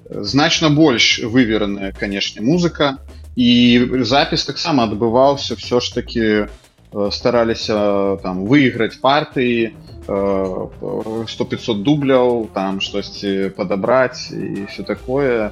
[0.10, 3.00] значна больш вывераная канешне музыка
[3.36, 6.48] і запіс таксама адбываўся все ж таки
[6.92, 9.72] стараліся там выйграць партыі
[10.12, 15.52] 100-500 дубляў там штосьці падабраць і все такое.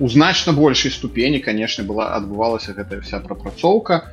[0.00, 4.08] У значна большай ступені конечно была адбывалася гэтая вся прапрацоўка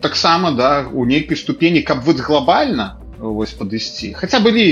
[0.00, 4.62] таксама да у нейкай ступені каб вы глобальна вось падысці хаця былі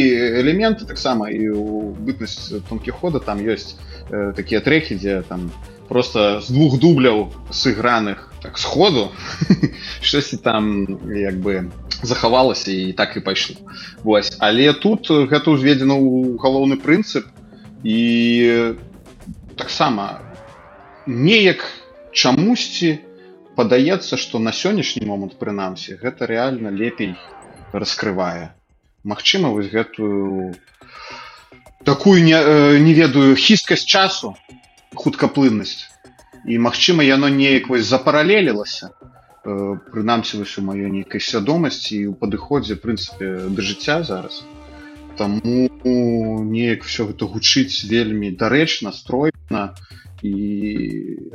[0.43, 3.75] элементы таксама і у бытнасць тонкі хода там ёсць
[4.11, 5.51] э, такія трэкі дзе там
[5.89, 9.11] просто з двух дубляў сыграных так сходу
[10.07, 11.70] штосьці там як бы
[12.03, 13.57] захавалася і так і пайшло.
[14.03, 14.36] Вось.
[14.38, 17.26] Але тут гэта ўзведзена ў галоўны прынцып
[17.86, 18.00] і
[19.57, 20.20] таксама
[21.07, 21.62] неяк
[22.12, 22.98] чамусьці
[23.57, 27.14] падаецца што на сённяшні момант прынамсі гэта рэальна лепей
[27.72, 28.53] раскрывае.
[29.05, 30.55] Магчыма вось гэтую
[31.84, 32.38] такую не,
[32.78, 34.34] не ведаю хісткасць часу
[34.94, 35.88] хуткаплыннасць.
[36.46, 38.90] І магчыма яно неяк вось запаралелілася
[39.43, 44.43] прынамсі вось у маёй нейкай свядомасці і ў падыходзе прынцыпе да жыцця зараз.
[45.18, 49.74] Таму неяк все гэта гучыць вельмі дарэчна стройна.
[50.22, 50.34] І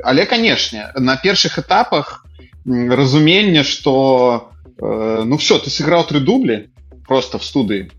[0.00, 2.24] але канешне на першых этапах
[2.64, 4.50] разумення что
[4.80, 6.72] э, ну все ты сыграў тры дублі
[7.04, 7.92] просто в студыі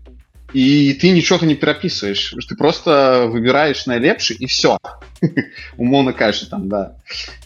[0.54, 4.78] і ты нічога не перапісваеш ты просто выбираешь найлепшы і все
[5.76, 6.96] умоўно кажа там да.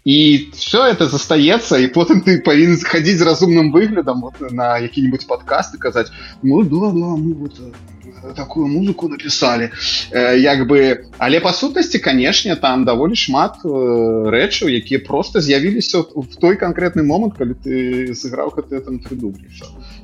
[0.04, 5.26] І все это застаецца і потым ты павінен схадзіць з разумным выглядам вот, на які-нибудь
[5.26, 9.72] подкасты казаць ну да, да, мы вот э, такую музыку написали
[10.10, 16.00] э, як бы але па сутнасці канешне там даволі шмат э, рэчаў якія просто з'явіліся
[16.14, 19.48] в той конкретны момант калі ты сыграў гэты там три дублі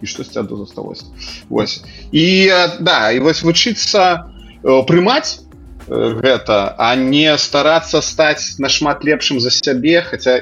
[0.03, 1.05] і штось аду засталося
[1.49, 4.31] Вось і э, да і вось вучыцца
[4.63, 5.51] э, прымаць
[5.91, 10.39] гэта а не старацца стаць нашмат лепшым за сябе хаця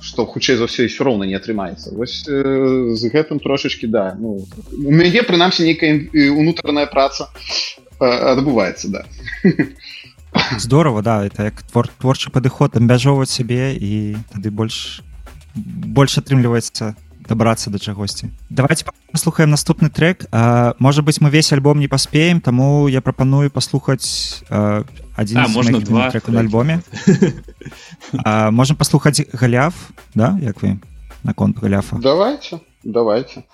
[0.00, 4.44] што хутчэй за ўсё ўсё роўна не атрымаецца вось э, з гэтым трошачки да ну,
[4.44, 7.30] у мяне прынамсі нейкая унутраная праца
[8.00, 9.02] э, адбываецца да.
[10.58, 15.00] Здорово да это як твор творчы падыход абмяжоўваць сябе і тады больш
[15.56, 16.94] больш атрымліваецца
[17.30, 20.26] дабрацца да чагосьці давайте паслухаем наступны трек.
[20.30, 26.10] А, можа быть мы весь альбом не паспеем таму я прапаную паслухаць адзін можна два
[26.10, 26.82] треку на альбоме.
[28.50, 29.74] можем паслухаць галяф
[30.14, 30.80] да як вы
[31.22, 33.44] наконт галяфа давайте давайте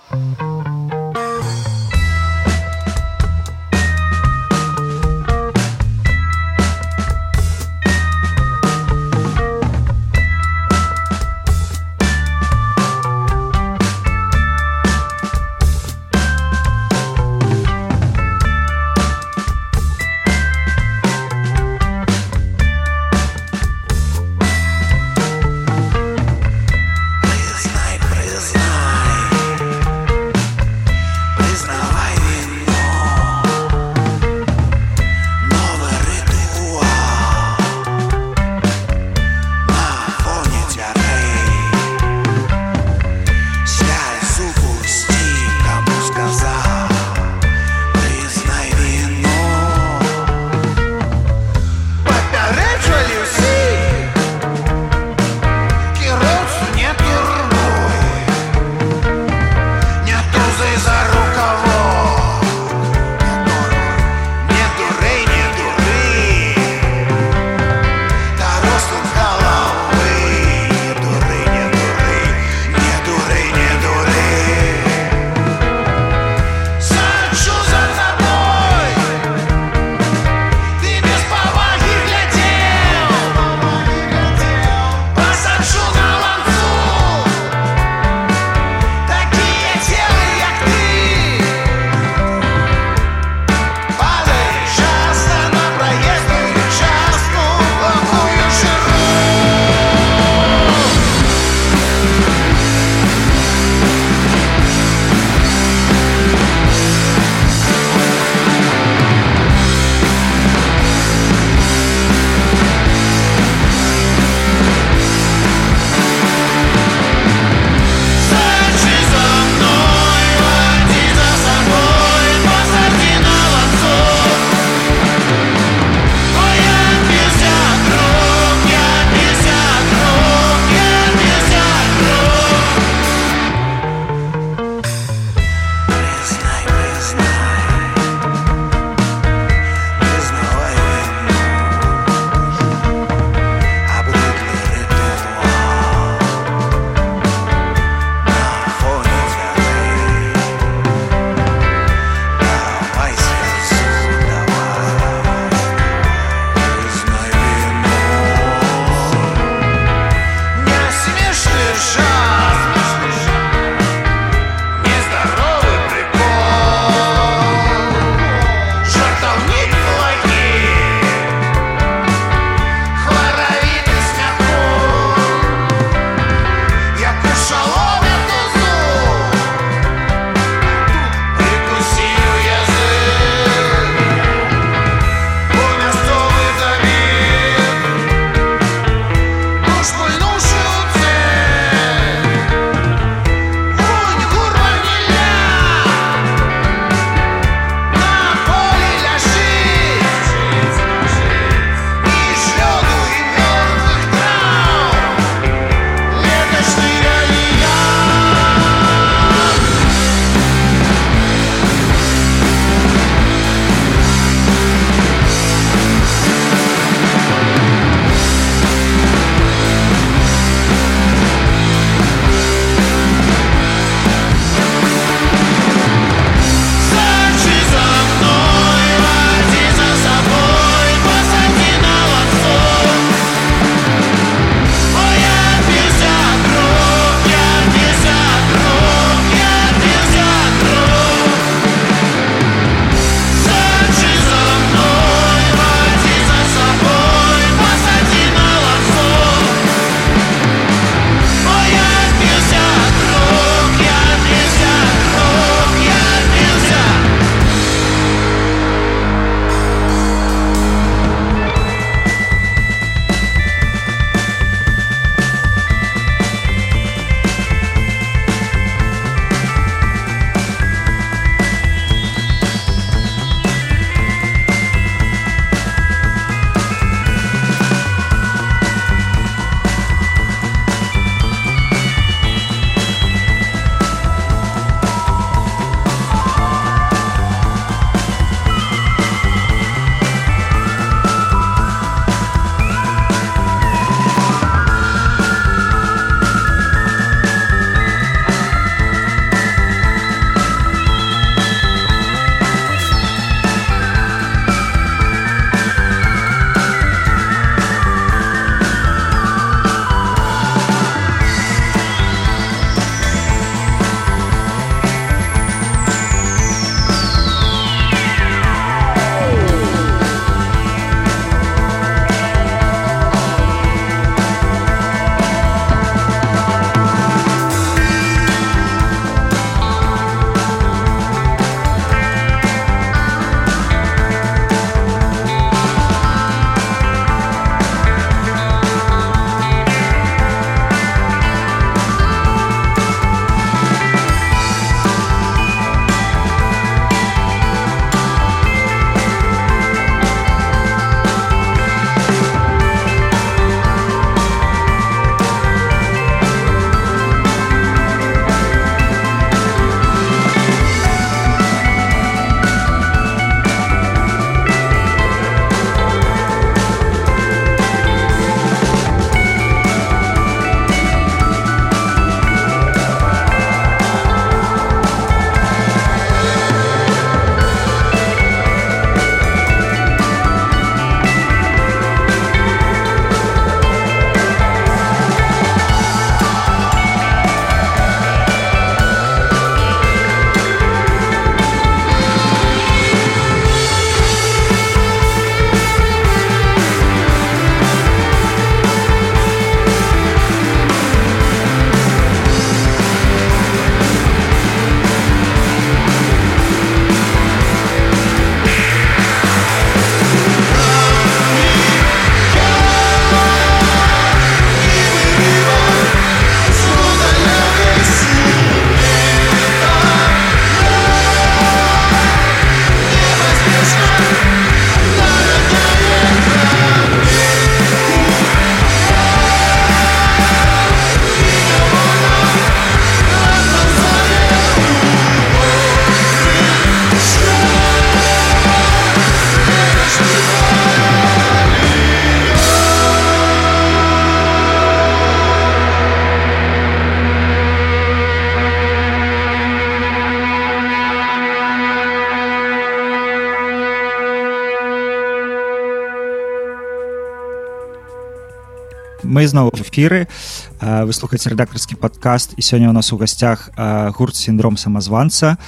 [459.17, 460.13] мы зноў эфіры.
[460.61, 463.49] Вы слухаце рэдактарскі падкаст і сёння у нас у гасцях
[463.97, 465.41] гурт сіндром самазванца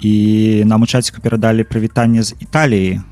[0.00, 3.04] і нам у чаціку перадалі прывітанне з італіі.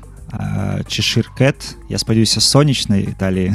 [0.89, 3.53] Чешыркет я спадзяюся сонечнай італіі.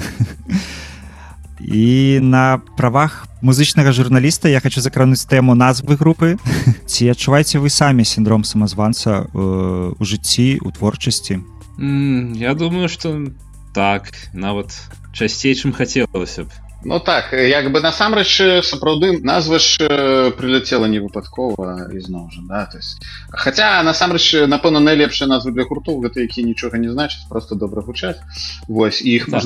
[1.59, 6.38] І на правах музычнага журналіста я хочу закрануць тэму назвы групы.
[6.86, 11.42] Ці адчуваеце вы самі сіндром самазванца у жыцці у творчасці?
[12.38, 13.34] Я думаю что
[13.74, 14.78] так нават
[15.17, 16.49] часцей чым хацелася б.
[16.85, 19.89] Ну так як бы насамрэч сапраўды назва ж
[20.37, 23.01] прыляцела не выпадкова ізноў жа да то есть.
[23.33, 28.21] Хотя насамрэч напэўна найлепшая назва для гуртоў гэта які нічога не значыць просто добра гучаць.
[28.69, 29.41] Вось іх да,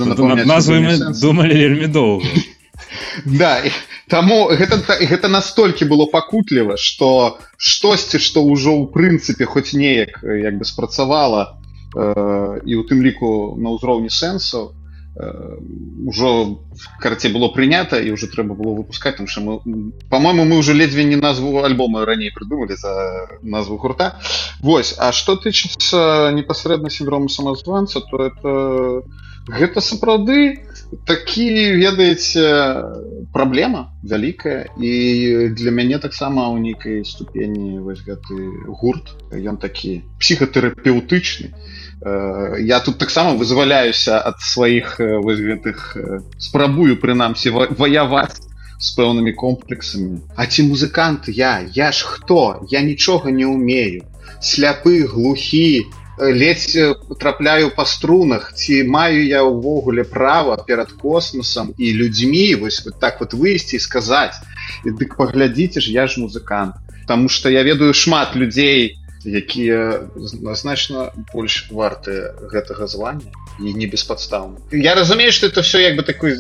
[0.44, 2.26] назвы думалі вельмі доўга.
[3.24, 3.62] Да
[4.10, 10.58] таму гэта гэта настолькі было пакутліва что штосьці што ўжо ў прынцыпе хоць неяк як
[10.58, 11.56] бы спрацавала
[11.94, 14.74] э, і у тым ліку на ўзроўні сэнсаў
[15.16, 16.62] ўжо
[17.00, 21.04] карце было прынята і ўжо трэба было выпускать там что мы по-моему мы уже ледзьве
[21.04, 24.20] не назву альбома раней придумали за назву гурта.
[24.60, 29.02] Вось А что тычыцца непасрэдна синдрому самазванца то это
[29.50, 30.62] гэта сапраўды
[31.06, 39.10] такі ведаеце праблема вялікая і для мяне таксама ў нейкай ступені вось гэты гурт.
[39.34, 46.20] Ён такі псіхатэрапеўтычны і Э, я тут таксама вызваляюся ад сваіх э, вось гэтых э,
[46.38, 48.40] спрабую прынамсі ваяваць
[48.80, 50.24] з пэўнымі комплексамі.
[50.36, 51.60] А ці музыкант я?
[51.60, 52.64] Я ж хто?
[52.70, 54.08] Я нічога не умею
[54.40, 55.86] сляпы глухі
[56.20, 56.76] ледзь
[57.20, 63.20] трапляю па струнах ці маю я ўвогуле права перад космосам і людзьмі вось вот так
[63.20, 64.36] вот выйсці і сказаць
[64.84, 66.76] дык паглядзіце ж я ж музыкант
[67.08, 73.28] Таму что я ведаю шмат людзей якія значна больш вартыя гэтага звання
[73.60, 76.36] і не беспадстаўны я разумею что это все як бы такой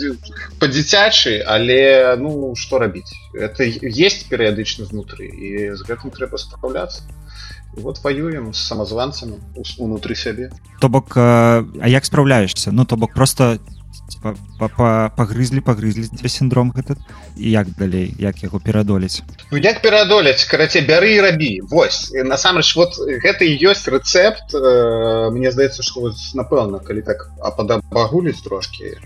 [0.58, 3.12] па-дзіцячы але ну что рабіць?
[3.34, 7.02] Это есть перыядычна знутры і з гэтым трэба спраўляцца.
[7.74, 9.38] Вот воюем с самазванцамі
[9.78, 10.50] унутры сябе.
[10.80, 12.72] То бок а як спраўляешься?
[12.72, 13.58] Ну то бок просто
[14.18, 16.96] пагрызлі пагрызлі для сіндром гэта
[17.36, 22.76] і як далей як яго перадолець ну, як перадолець карацей бяры і рабі Вось насамрэч
[22.76, 28.96] вот гэта і ёсць рэцэпт э, Мне здаецца што напэўна калі так а падабагуліць трошки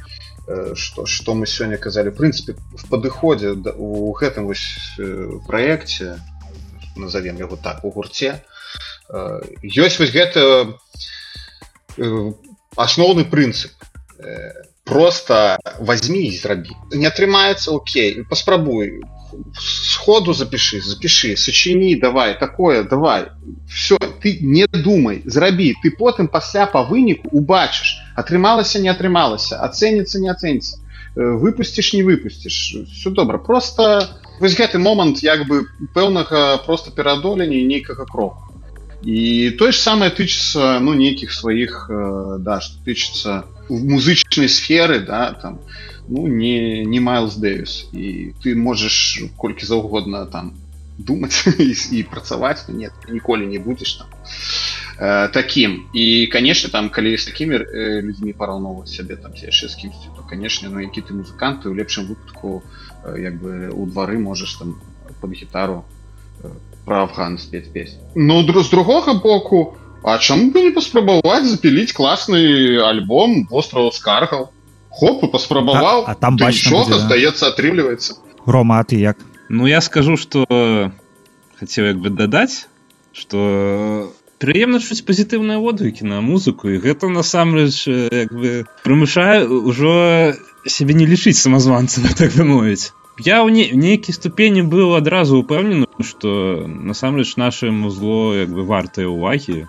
[0.74, 2.10] что что мы сёння казалі.
[2.10, 4.96] Прынцыпе в падыходзе у гэтым вось
[5.48, 6.20] праекце
[6.96, 8.44] назовем яго так у гурце
[9.08, 10.76] ёсць вось гэта
[12.76, 13.72] асноўны прынцып
[14.83, 19.01] просто возьми и зрабі не атрымаецца Окей паспрабуй
[19.59, 23.27] сходу запиши запиши сочини давай такое давай
[23.67, 30.19] все ты не думай зрабі ты потым пасля по выніку убачыш атрымалася не атрымалася ацэніцца
[30.19, 30.77] не ацэнься
[31.15, 34.09] выпусціш не выпусціш все добра просто
[34.39, 38.49] вось гэты момант як бы пэўнага просто пераадолення нейкага кроку
[39.03, 41.87] і тое ж самае тычыцца ну нейкіх сваіх
[42.39, 45.60] да што тычыцца в музычнай сферы да там
[46.08, 50.54] ну не не майлз дэвіс і ты можаш колькі заўгодна там
[50.98, 54.08] думаць і, і працаваць нет ніколі не будзеш там
[54.98, 55.86] э, таким.
[55.92, 60.22] І канешне там калі з такімі э, людзьмі параўноўваць сябе там яшчэ з кімсьці то
[60.22, 62.62] канешне ну які ты музыканты у лепшым выпадку
[63.04, 64.78] э, як бы у двары можаш там
[65.20, 65.84] под гітару
[66.42, 66.50] э,
[66.84, 72.40] про афган спець песень ну з другога боку А чаму бы не паспрабаваць запіліць класны
[72.84, 74.50] альбом вострова скаргаў
[74.92, 79.16] хоп и паспрабаваў а, а там бачно здаецца атрымліваецца рома ты як?
[79.48, 80.44] Ну я скажу что
[81.56, 82.68] хацеў як бы дадаць
[83.12, 84.12] что
[84.44, 86.68] прыемна чуць пазітыўныя водгукі на музыку.
[86.68, 89.94] І гэта насамрэч як бы прымушае ўжо
[90.66, 92.92] сябе не лічыць самазванцам так бы мовіць
[93.22, 99.08] я ў не, нейкай ступені быў адразу упэўнены что насамрэч нашым узло як бы вартыя
[99.08, 99.66] увагі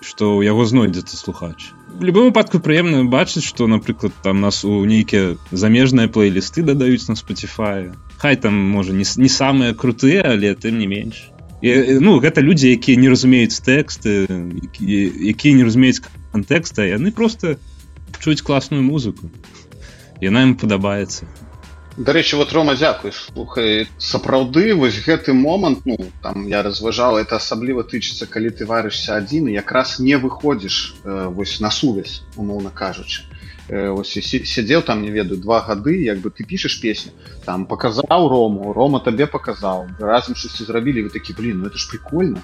[0.00, 1.72] што ў яго знойдзецца слухач.
[2.00, 7.92] Любым выпадку прыемна бачыць што напрыклад там нас у нейкія замежныя плейлісты дадаюць на спаціфае
[8.20, 11.28] хай там можа не, не самыя крутыя але тым не менш.
[11.60, 14.24] І, ну гэта людзі якія не разумеюць тэксты
[14.80, 16.00] якія не разумеюць
[16.32, 17.56] кантэкста яны просто
[18.20, 19.28] чуюць класную музыку.
[20.20, 21.28] Яна ім падабаецца
[21.96, 27.82] дарэчы вот рома дзякуй слухай сапраўды вось гэты момант ну там я разважаў это асабліва
[27.82, 33.26] тычыцца калі ты варышся адзін якраз не выходзіш э, вось на сувязь умоўна кажучы
[33.68, 37.12] э, ось сядзеў там не ведаю два гады як бы ты пішаш песню
[37.44, 41.88] там показаў рому рома табе показаў разам штосьці зрабілі вы такі блин ну это ж
[41.90, 42.42] прикольно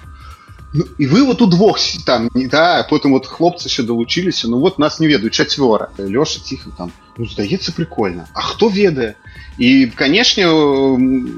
[0.73, 4.77] Ну, і вы вот удвох там не да потым вот хлопцы ще далучыліся ну вот
[4.79, 8.27] нас не ведаю чацвёра лёша ціха там ну здаецца прикольно.
[8.33, 9.15] А хто ведае
[9.57, 10.45] і канешне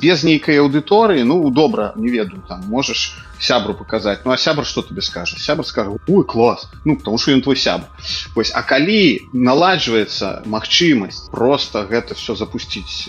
[0.04, 4.26] без нейкай аўдыторыі ну добра не ведаю там можаш сябру показать.
[4.26, 6.68] Ну а сябр что тебе скажа сябр скажу ой класс!
[6.86, 7.88] Ну потому что ён твой сябр.
[8.36, 13.08] Вось а калі наладжваецца магчымасць просто гэта все запусціць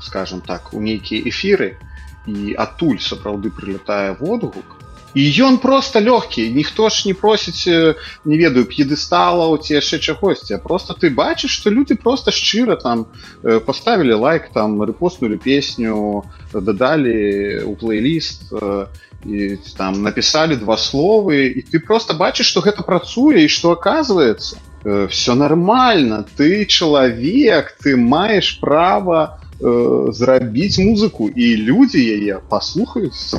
[0.00, 1.78] скажем так у нейкія эфиры.
[2.24, 4.83] І адтуль сапраўды прилетае водгук
[5.14, 6.50] і ён просто лёгкі.
[6.50, 7.66] Ніхто ж не просіць
[8.24, 13.06] не ведаю п'едысталаў ці яшчэ чагосьці просто ты бачыш что люди просто шчыра там
[13.42, 18.52] поставілі лайк там рэпостнули песню дадалі у плейліст
[19.24, 21.48] і там написали два словы.
[21.48, 24.58] І ты просто бачыш что гэта працуе і что оказывается
[25.08, 33.38] все нормально ты чалавек ты маеш права э, зрабіць музыку і людзі яе паслухаюць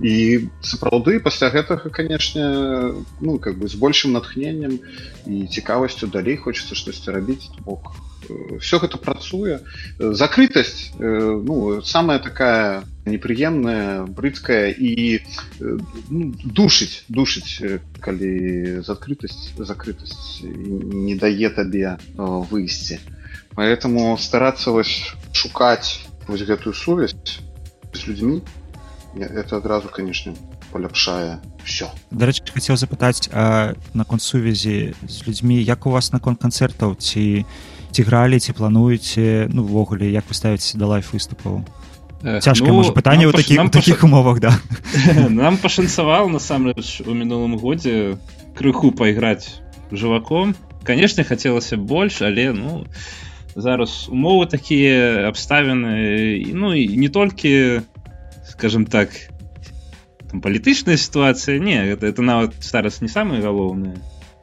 [0.00, 0.14] і
[0.60, 2.48] сапраўды пасля гэтага канешне
[3.20, 4.78] ну как бы з большим натхненнем
[5.26, 7.96] і цікавасцю далей хочется штосьці рабіць бок
[8.60, 9.60] все гэта працуе.
[9.98, 15.22] Закрытасць ну самая такая непрыемная брыдкая і
[15.60, 18.32] ну, душыць душыць калі
[18.82, 22.98] з адкрытасць закрытасць не дае табе выйсці
[23.56, 27.16] поэтому стараться вось шукаць вось гэтую сувязь
[27.92, 28.42] с людьми
[29.16, 30.34] это адразу конечно
[30.70, 33.32] паляпшае все дарэчы хацеў запытаць
[33.96, 37.46] наконт сувязі з людзьмі як у вас наконт канцэртаў ці
[37.90, 41.64] ці гралі ці плануеце ну увогуле як вы ставіце да лайф выступаў
[42.44, 44.52] цяжка ну, пытанне ў такіх нам таких умовах да.
[45.30, 48.20] Нам пашанцаваў насамрэч у мінулым годзе
[48.56, 52.84] крыху пайграць жываком конечно хацелася больш але ну
[53.56, 57.82] зараз умовы такія абставіны ну і не толькі
[58.46, 59.10] скажем так
[60.30, 63.96] палітычная сітуацыя не это это нават зараз не самае галоўнае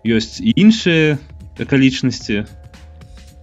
[0.03, 1.17] ёсць і іншыя
[1.59, 2.45] акалічнасці.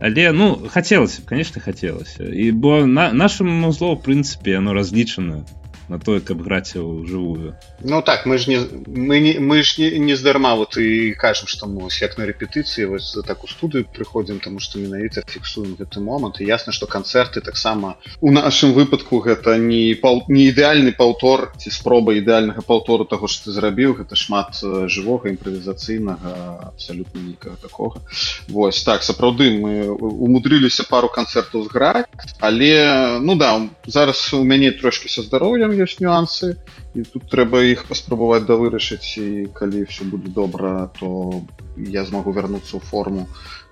[0.00, 2.24] Але ну хацелася конечно хацелася.
[2.24, 5.44] І бо на нашым узло в прынцыпе оно разлічана
[5.90, 9.90] на тое каб граць жывую ну так мы ж не мы не мы ж не,
[9.98, 13.84] не здарма вот і кажам что мы як на рэпетыцыі вось за так у студыю
[13.84, 16.40] прыходзім тому что менавіта фіксуем гэты момант.
[16.40, 21.70] І ясна что канцэрты таксама у нашым выпадку гэта не пал не ідэальны паўтор ці
[21.70, 23.98] спроба ідэальнага паўтору того что ты зрабіў.
[24.00, 28.00] Гэта шмат жывога імправізацыйнага абсалютна нікага такога.
[28.48, 32.06] Вось так сапраўды мы умудрыліся пару канцэртаў зграць
[32.40, 36.56] але ну да зараз у мяне трошки са здароўем ёсць нюансы.
[36.94, 41.42] І тут трэба іх паспрабаваць да вырашыць і калі все будзе добра то
[41.76, 43.26] я змагу вярнуцца ў форму.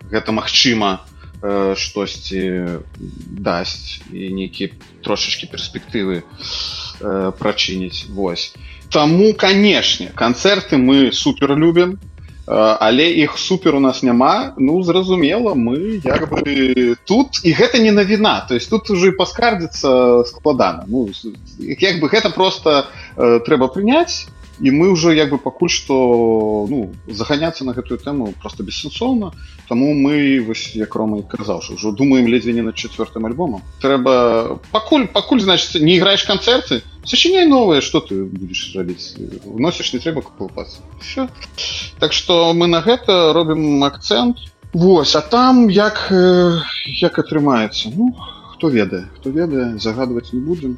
[0.09, 1.05] Гэта магчыма
[1.43, 2.83] э, штосьці
[3.45, 8.57] дасць і нейкія трошачки перспектывы э, прачыніць восьось
[8.89, 11.99] Таму канешне канцэрты мы супер любім
[12.49, 14.55] але іх супер у нас няма.
[14.57, 18.47] Ну зразумела мы як бы тут і гэта не навіна.
[18.49, 20.85] То есть тут уже паскардзіцца складана.
[20.87, 21.09] Ну,
[21.59, 24.27] як бы гэта просто э, трэба прыняць
[24.61, 29.33] і мы ўжо як бы пакуль што ну заганяцца на гэтую тэму просто бессэнсоўна.
[29.69, 33.63] Таму мы вось як рома казаў ўжо думаем ледзьве не над четвертым альбомам.
[33.81, 39.17] Трэба пакуль пакуль значит не іграеш канцэрты сочиняй новое что ты будешь рабіць.
[39.45, 40.83] Носіш не трэба купацца
[41.99, 44.39] так что мы на гэта робім акцент
[44.73, 47.89] Вось а там як як атрымаецца?
[47.97, 48.13] Ну
[48.53, 50.77] хто ведае хто ведае загадваць не будзем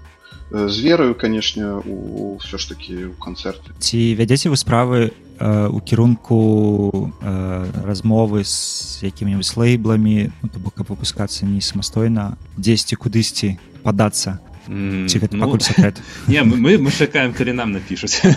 [0.51, 5.81] з верою канешне у все ж таки у канцэрты ці вядзеце вы справы э, у
[5.81, 14.43] кірунку э, размовы з якімі-нибудь лейбламі ну, бок каб выпускацца не самастойна дзесьці кудысьці падацца
[14.67, 16.03] ці гэта ну, пакуль секрет?
[16.27, 18.23] Не мы мы чакаем калі нам напішуць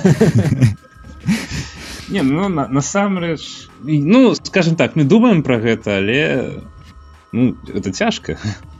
[2.13, 3.41] не ну насамрэч
[3.81, 6.61] ну скажем так мы думаем про гэта але
[7.31, 8.37] ну это цяжка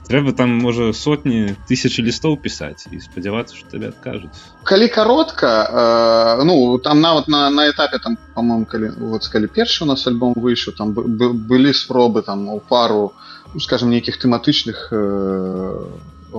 [0.08, 4.34] трэба там можа сотні тысячи лістоў пісаць і спадзявацца что табе адкажуць
[4.64, 9.84] калі коротко э, ну там нават на на этапе там по-моему калі вот калі першы
[9.84, 13.12] у нас альбом выйшаў там былі спробы там у пару
[13.54, 15.86] ну, скажем нейкіх тэматычных э,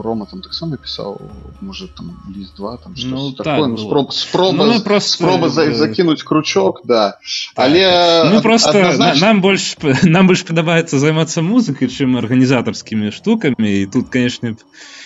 [0.01, 1.19] рома там таксама пісаў
[1.61, 6.23] может там ліст 2 там ну, так, ну, спроб, спроба ну, просто спроба за, закінуть
[6.23, 7.11] крючок да.
[7.11, 7.19] Так.
[7.55, 9.27] але ну, просто однозначно...
[9.27, 14.55] нам больш нам больш падабаецца займацца музыкай чым арганізатарскімі штукамі і тут конечно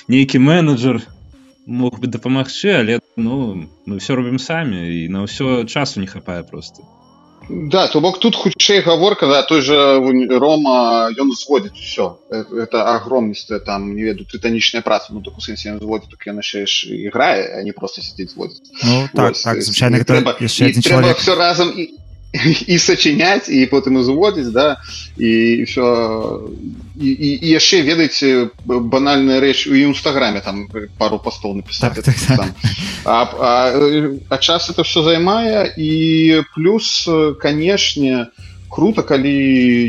[0.07, 1.01] нейкі менеджер
[1.65, 6.43] мог бы дапамагчы але ну мы все робім самі і на ўсё часу не хапае
[6.43, 6.83] просто
[7.49, 9.75] Да, то бок тут хутчэй гаворка да той же
[10.37, 15.77] рома ён зводзіць все это, это агромністая там не веду тытанічная праца ну так сэнсе
[15.81, 18.61] зводзі так я начаеш іграе а не просто сидзець зводзіць.
[18.83, 20.37] Ну, так, так, звычайна трэба,
[21.17, 21.89] все разам і
[22.33, 24.77] і сачыняць і потым узводзіць да
[25.17, 25.85] і все
[27.01, 30.69] і, і, і яшчэ ведаеце банальная рэч у інстаграме там
[31.01, 32.53] пару пастоў напісаць Так, так, так.
[33.05, 33.53] а, а,
[34.29, 37.09] а час это все займае і плюс
[37.41, 38.29] канешне
[38.69, 39.33] круто калі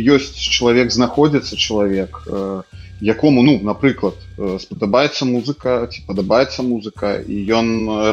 [0.09, 2.62] ёсць чалавек знаходзіцца чалавек э,
[3.05, 7.66] якому ну напрыклад э, спадабаецца музыка ці падабаецца музыка і ён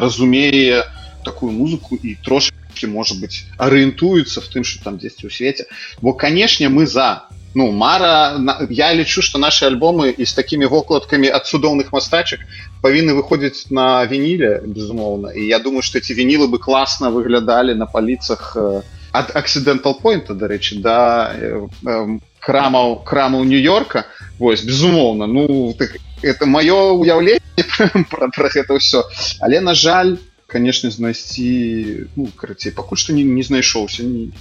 [0.04, 0.84] разумее
[1.24, 5.66] такую музыку і трошки может быть арыентуецца в тым что там дзесьці ў свеце
[6.00, 7.28] бо канешне мы за.
[7.54, 8.36] Ну мара
[8.70, 12.40] я лічу что наши альбомы і з такими вокладкамі ад цудоўных мастачак
[12.82, 17.86] павінны выходзіць на вініле безумоўна і я думаю что эти вінілы бы класна выглядалі на
[17.86, 24.06] паліцах э, ад accidental point дарэчы да э, э, крамаў крамаў нью-йорка.
[24.38, 27.40] Вось безумоўна ну так это маё уяўленне
[28.10, 29.02] про, про гэта ўсё
[29.40, 30.18] але на жаль
[30.48, 34.32] конечно знайсці ну карацей пакуль што не, не знайшоўся не,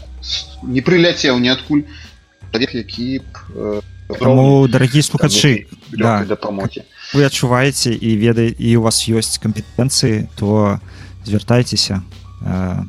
[0.64, 1.84] не прыляцеў ніадкуль
[2.52, 3.22] чалавек, які
[3.54, 6.24] э, Таму дарагія слухачы да.
[6.24, 10.80] да, дапамогі вы адчуваеце і ведае і у вас ёсць кампетэнцыі то
[11.28, 12.02] звяртайцеся
[12.42, 12.84] Э,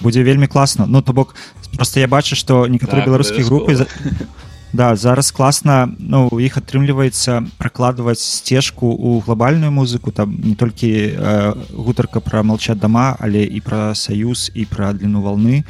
[0.00, 1.34] будзе вельмі класна ну то бок
[1.76, 3.72] просто я бачу што некаторыя Так, беларускія групы.
[4.72, 10.12] Да зараз класна ну у іх атрымліваецца пракладваць сцежку ў глобальную музыку.
[10.12, 15.20] Там не толькі э, гутарка пра молчат дома але і пра саюз і пра дліну
[15.20, 15.64] волны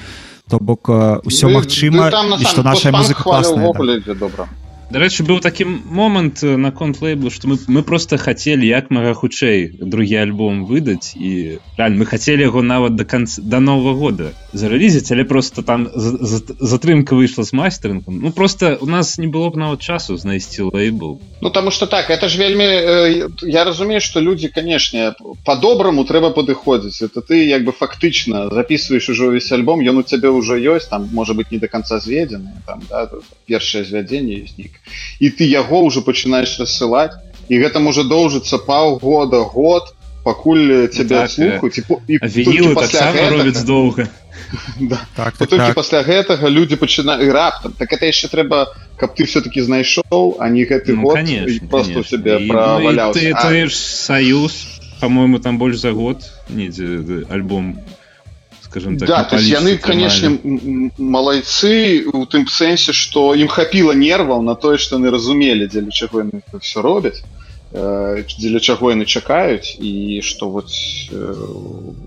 [0.49, 3.73] то бок э, усё Ну, магчыма ну, і што наша музыка класная
[4.07, 4.15] да.
[4.15, 4.49] добра
[4.93, 10.17] Дарэчы быў такі момант наконт лейблу што мы, мы просто хацелі як мага хутчэй другі
[10.21, 15.25] альбом выдаць і реально мы хацелі яго нават да канца да нового года зарэлізіць але
[15.25, 19.57] просто там за- за- затрымка выйшла з мастерынгом ну просто у нас не было б
[19.57, 21.21] нават часу знайсці лейбл.
[21.41, 26.31] Ну таму что так это ж вельмі э, я разумею что людзі канешне по-добраму трэба
[26.31, 30.89] падыходзіць это ты як бы фактычна записываешь ужо увесь альбом ён у цябе ўжо ёсць
[30.89, 33.09] там можа быть не до конца зведзены там да,
[33.47, 34.73] першае звядзенне ёсць нік.
[35.21, 37.17] І ты яго ўжо пачынаеш рассылаць
[37.49, 39.95] і гэта можа доўжыцца паўгода год
[40.25, 44.09] пакуль цябе так, слухаюць і, і а толькі вінілы пасля таксама гэтага- робяць доўга
[44.81, 45.75] да, так, так, толькі так.
[45.75, 50.65] пасля гэтага людзі пачынаюць раптам так это яшчэ трэба каб ты все-таки знайшоў а не
[50.65, 52.49] гэты Ну, год конечно, просто конечно.
[52.49, 57.81] праваляўся ну, і ты, А, ты ж саюз по-моему там больш за год недзе альбом
[58.63, 60.39] скажем так да то есть яны канешне
[60.99, 66.25] малайцы у тым сэнсе што ім хапіла нерваў на тое што яны разумелі дзеля чаго
[66.25, 67.23] яны все робяць
[67.73, 71.35] дзеля чаго яны чакаюць і што вот э,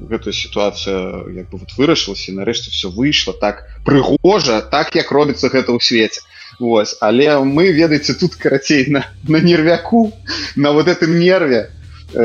[0.10, 5.74] гэтая сітуацыя як бы вот вырашылася нарэшце все выйшло так прыгожа так як робіцца гэта
[5.74, 6.22] ў свеце
[6.60, 10.14] Вось але мы ведаеце тут карацей на, на нервяку
[10.56, 11.74] на вот этом нерве
[12.14, 12.22] э,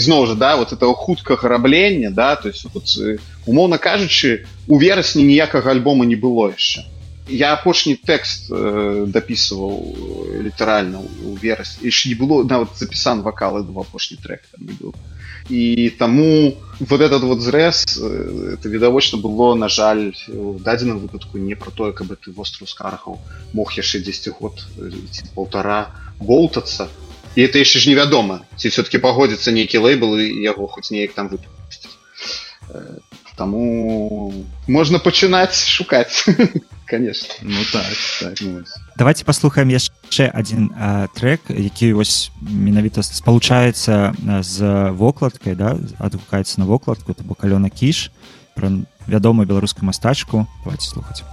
[0.00, 4.80] ізноў жа да вот этого хуткага раблення да то есть вот, э, умоўна кажучы у
[4.80, 6.88] верасні ніякага альбома не было яшчэ
[7.28, 13.64] я апошні тэкст э, дапісваў э, літаральна у верас яшчэ не было нават запісан вакалы
[13.64, 14.94] два апошні трек там не быў
[15.48, 21.38] і таму вот этот вот зрэз э, это відавочна было на жаль у дадзеным выпадку
[21.38, 23.18] не про тое каб ты востраў скаргаў
[23.52, 26.88] мог яшчэ 10 год э, ці полтора болтацца
[27.34, 31.28] і это яшчэ ж невядома ці все-таки пагодзіцца нейкі лейбл і яго хоць неяк там
[31.28, 31.54] выпусціць
[32.74, 32.98] Э,
[33.36, 34.32] таму
[34.66, 36.26] можна пачынаць шукаць
[36.86, 37.34] конечно.
[37.42, 37.84] Ну так
[38.20, 38.38] так.
[38.96, 44.56] Давайте паслухаем яшчэ адзін а, трек які вось менавіта спалучаецца з
[44.94, 47.14] вокладкай да адгукаецца на вокладку.
[47.14, 48.10] То бок алёна кіш
[48.54, 48.70] пра
[49.06, 50.46] вядомую беларускую мастачку.
[50.64, 51.24] Давайте слухаць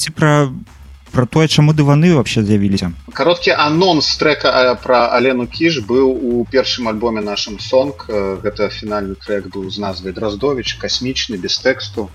[0.00, 0.52] скажитеце про
[1.12, 6.46] про тое чаму дываны вообще з'явіліся кароткі анонс трека э, пра алену кіш быў у
[6.46, 12.10] першым альбоме нашым сонг Э, гэта фінальны трек быў з назвай драздович касмічны без тэксту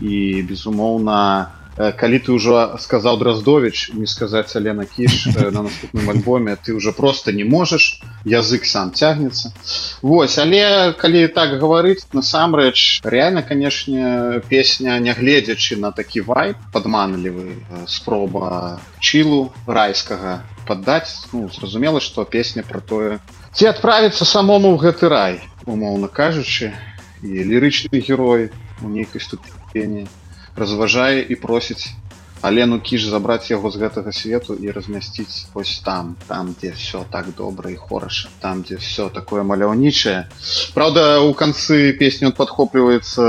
[0.00, 6.08] і безумоўна э, калі ты ўжо сказаў драздович не сказаць алена кіш э, на наступным
[6.10, 6.56] альбоме.
[6.56, 9.52] Ты уже просто не можаш язык сам цягнецца
[10.00, 17.84] Вось але калі так гаварыць насамрэч реально канешне песня нягледзячы на такі вайп падманлівы э,
[17.86, 21.28] спроба чылу райскага паддаць.
[21.32, 23.20] Ну, зразумела што песня про тое
[23.52, 26.72] ці адправіцца самому ў гэты рай умоўна кажучы
[27.20, 28.48] і лірычны герой
[28.80, 30.08] у нейкай ступені
[30.56, 31.92] разважае і просіць
[32.42, 37.32] алену кіш забраць яго з гэтага свету і размясціць вось там там дзе все так
[37.36, 40.28] добра і хораша там дзе все такое маляўнічае.
[40.74, 43.24] Праўда у канцы песні он падхопліваецца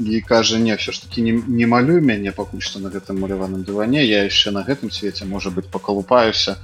[0.00, 3.62] і кажа не все ж таки не, не малюй мяне пакуль што на гэтым маляваным
[3.62, 6.56] дыване я яшчэ на гэтым свеце можа быть пакалупаюся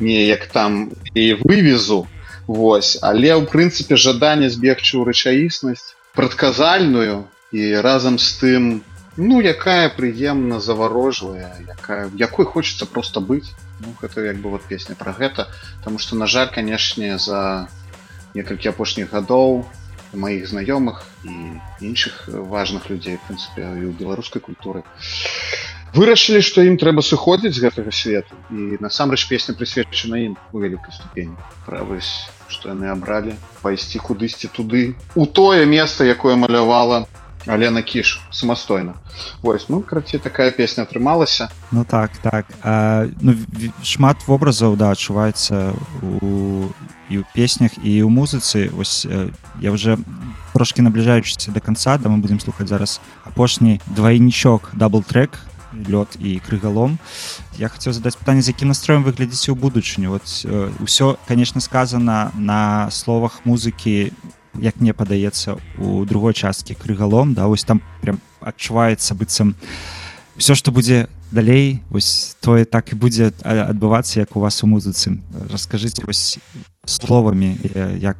[0.00, 2.06] неяк там і вывезу
[2.48, 2.96] Вось.
[3.04, 8.62] Але ў прынцыпе жаданне збегчы ў рэчаіснасць прадказальную і разам з тым
[9.18, 13.50] ну якая прыемна заварожвая якая якой хочется просто быць.
[13.80, 15.48] Ну, гэта як бы вот песня про гэта.
[15.78, 17.68] Потому что на жаль канешне за
[18.34, 19.66] некалькі апошніх гадоў
[20.14, 24.86] маіх знаёмых і іншых важных людзей в прынцыпе і ў беларускай культуры
[25.94, 28.36] вырашылі што ім трэба сыходзіць з гэтага свету.
[28.50, 31.36] І насамрэч песня прысвечана ім у вялікай ступені.
[31.66, 37.06] Правось што яны абралі пайсці кудысьці туды у тое месца якое малявала
[37.46, 38.94] Алена кіш самастойна
[39.42, 42.46] Вось ну карацей такая песня атрымалася Ну так так.
[42.62, 43.34] А, ну,
[43.82, 46.68] шмат вобразаў да адчуваецца у
[47.08, 48.68] і ў песнях і ў музыцы.
[48.76, 49.96] Ось э, я уже
[50.52, 55.40] трошки набліжаючыся до конца да мы будем слухаць зараз апошні двайнічок дабл трек
[55.72, 56.98] лёд і крыгалом
[57.58, 61.60] я хацеў задаць пытанне з якім настроем вы глядзіце ў будучыню вот э, ўсё конечно
[61.60, 64.12] сказано на словах музыкі
[64.56, 69.54] як мне падаецца у другой часткі крыгалом да вось там прям адчуваецца быццам
[70.36, 75.18] все что будзе далей вось тое так і будзе адбывацца як у вас у музыцы.
[75.52, 76.38] Расскажыце вось
[76.86, 77.56] словамі
[78.00, 78.16] як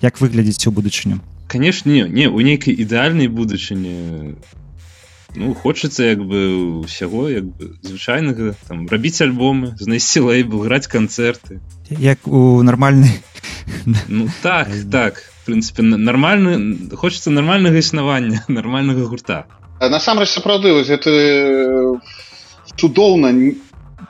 [0.00, 1.20] як выглядзіць у будучыню.
[1.48, 4.36] Конечно не у нейкай ідэальнай будучыні
[5.36, 11.60] ну хочацца як бы ўсяго як бы звычайнага там рабіць альбомы знайсці лейбл граць канцэрты.
[11.90, 13.20] Як у нармальнай
[14.08, 15.18] ну так так.
[15.18, 19.46] в прынцыпе на- нармальны хочацца нармальнага існавання нармальнага гурта.
[19.80, 22.00] Насамрэч сапраўды вось гэты
[22.76, 23.32] цудоўна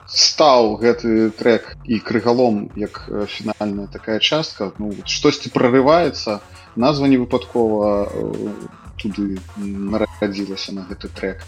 [0.06, 4.72] стаў гэты трек і крыгалом як фінальная такая частка.
[4.78, 6.40] Ну штосьці прорываецца
[6.76, 8.06] назва не выпадкова
[8.96, 11.42] туды нарадзілася на гэты трек.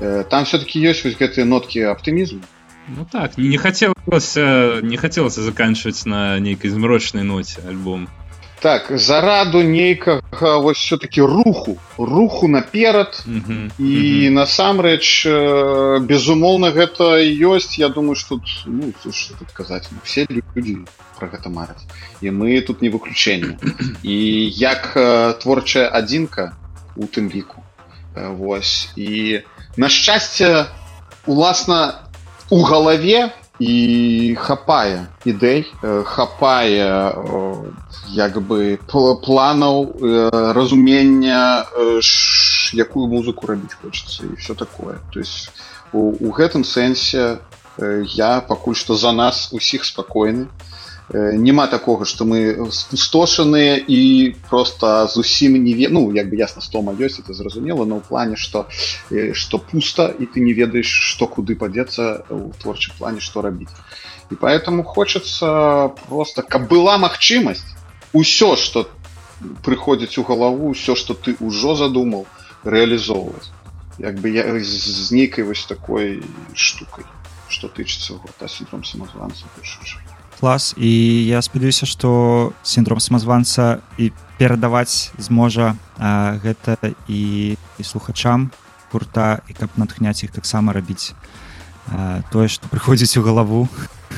[0.00, 2.40] Там все-таки ёсць вось гэтыя ноткі аптымізму.
[2.88, 8.08] Ну так не хацелася не хацелася заканчиваць на нейкай змрочнай ноце альбом
[8.60, 11.78] так зараду нейкага вось все-таки руху.
[11.98, 13.24] Руху наперад.
[13.26, 14.34] Мгм, і мгм.
[14.34, 17.78] насамрэч э, безумоўна гэта ёсць.
[17.78, 19.88] Я думаю что тут ну, что тут казаць?
[19.90, 20.78] Ну, все людзі
[21.18, 21.84] про гэта мараць.
[22.20, 23.56] І мы тут не выключэнне.
[24.02, 26.52] І як э, творчая адзінка
[26.96, 27.64] у тым ліку.
[28.14, 28.92] Э, вось.
[28.96, 29.40] І
[29.76, 30.66] на шчасце
[31.26, 31.94] уласна
[32.50, 37.72] у галаве і хапае ідэй э, хапае э,
[38.08, 41.68] як бы пл- планаў э, разумення
[42.72, 44.96] якую музыку рабіць хочацца і все такое.
[45.12, 45.52] То есть
[45.92, 47.38] у, у гэтым сэнсе
[48.16, 50.48] я пакуль што за нас усіх спакойны.
[50.48, 50.69] Э,
[51.12, 55.88] няма такога што мы спустошаныя і просто зусім не ве...
[55.90, 58.70] ну як бы ясна стома ёсць это зразумела но ў плане што
[59.10, 63.74] э, што пуста і ты не ведаеш што куды падзецца у творчым плане што рабіць
[64.30, 67.66] і поэтому хочацца просто каб была магчымасць
[68.14, 68.86] усё что
[69.66, 72.26] прыходзіць у галаву ўсё что ты ўжо задумаў
[72.62, 73.50] рэалізоўваць
[73.98, 76.22] як бы я з нейкай вось такой
[76.54, 77.02] штукай
[77.50, 79.98] что тычыцца гурта синдром самозванца пішучы
[80.40, 80.88] клас і
[81.28, 84.08] я спадзяюся што сіндром самазванца і
[84.40, 88.48] перадаваць зможа а, гэта і, і слухачам
[88.88, 91.12] гурта і каб натхняць іх таксама рабіць
[91.92, 93.68] а, тое што прыходзіць у галаву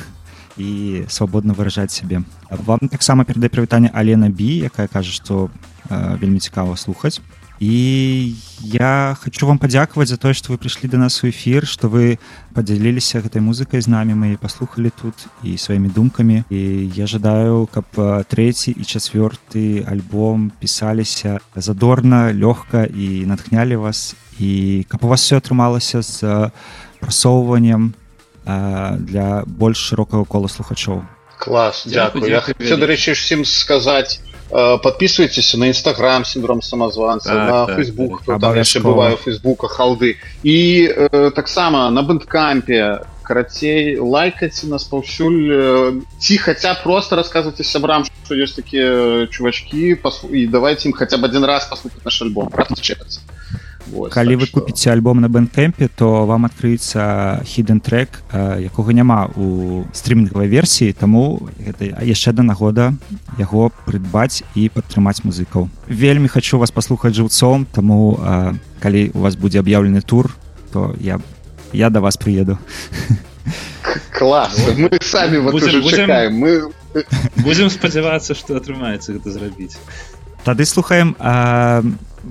[0.57, 2.23] і свабодна выражаць сябе.
[2.49, 5.51] Вам таксама перадай прывітанне Алена бі якая кажа што
[5.91, 7.19] а, вельмі цікава слухаць
[7.59, 11.87] і я хочу вам падзякаваць за тое што вы прыйшлі да нас у эфір што
[11.87, 12.17] вы
[12.55, 16.61] падзяліліся гэтай музыкай з намі мы паслухалі тут і сваімі думкамі і
[16.95, 17.85] я жадаю каб
[18.27, 24.15] трэці і чацвёрты альбом пісаліся задорна лёгка і натхнялі вас.
[24.39, 26.49] І каб у вас все атрымалася з
[26.99, 27.93] прасоўваннем
[28.45, 31.03] для больш шырокага кола слухачоў
[31.37, 32.81] клас Дякую, дзякую я хацеў вялікі.
[32.81, 34.19] дарэчы всім сказаць
[34.77, 38.39] подписывайтесь на инстаграм синдром самозванца Так, на так, фейсбук так.
[38.41, 38.91] там яшчэ Абавязкова.
[38.93, 40.57] бываю фейсбука халды і
[40.87, 48.35] э, таксама на бэндкампе карацей лайкаце нас паўсюль э, ці хаця просто рассказывайте сябрам что
[48.35, 52.51] ёсць такія чувачки паслу- і давайте ім хаця б один раз паслухаць наш альбом
[52.81, 53.21] чекаться
[53.93, 58.89] Вот, калі так вы што- купіце альбом на бэнкэмпе то вам адкрыецца хіден трек якога
[58.93, 62.93] няма у стрімінгавай версіі таму гэта яшчэ одна нагода
[63.37, 65.69] яго прыдбаць і падтрымаць музыкаў.
[65.87, 70.33] Вельмі хочу вас паслухаць жыўцом таму э, калі у вас будзе аб'яўлены тур
[70.73, 71.19] то я
[71.73, 72.57] я да вас прыеду.
[74.17, 74.57] Клас!
[74.77, 76.33] Мы самі вот Будзем- будзем- чакаем.
[76.39, 76.71] Мы
[77.43, 79.77] будзем спадзявацца што атрымаецца гэта зрабіць.
[80.45, 81.83] Тады слухаем э,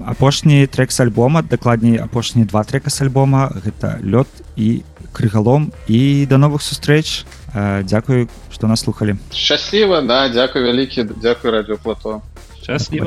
[0.07, 4.83] апошні трек з альбома дакладней апошнія два трека з альбома гэта лёд і
[5.13, 7.25] крыгалом і да новых сустрэч.
[7.55, 12.23] Э, дзякую што нас слухали шчасліва да дзякую вялікі дзякую радыёплато
[12.63, 13.05] шчасліва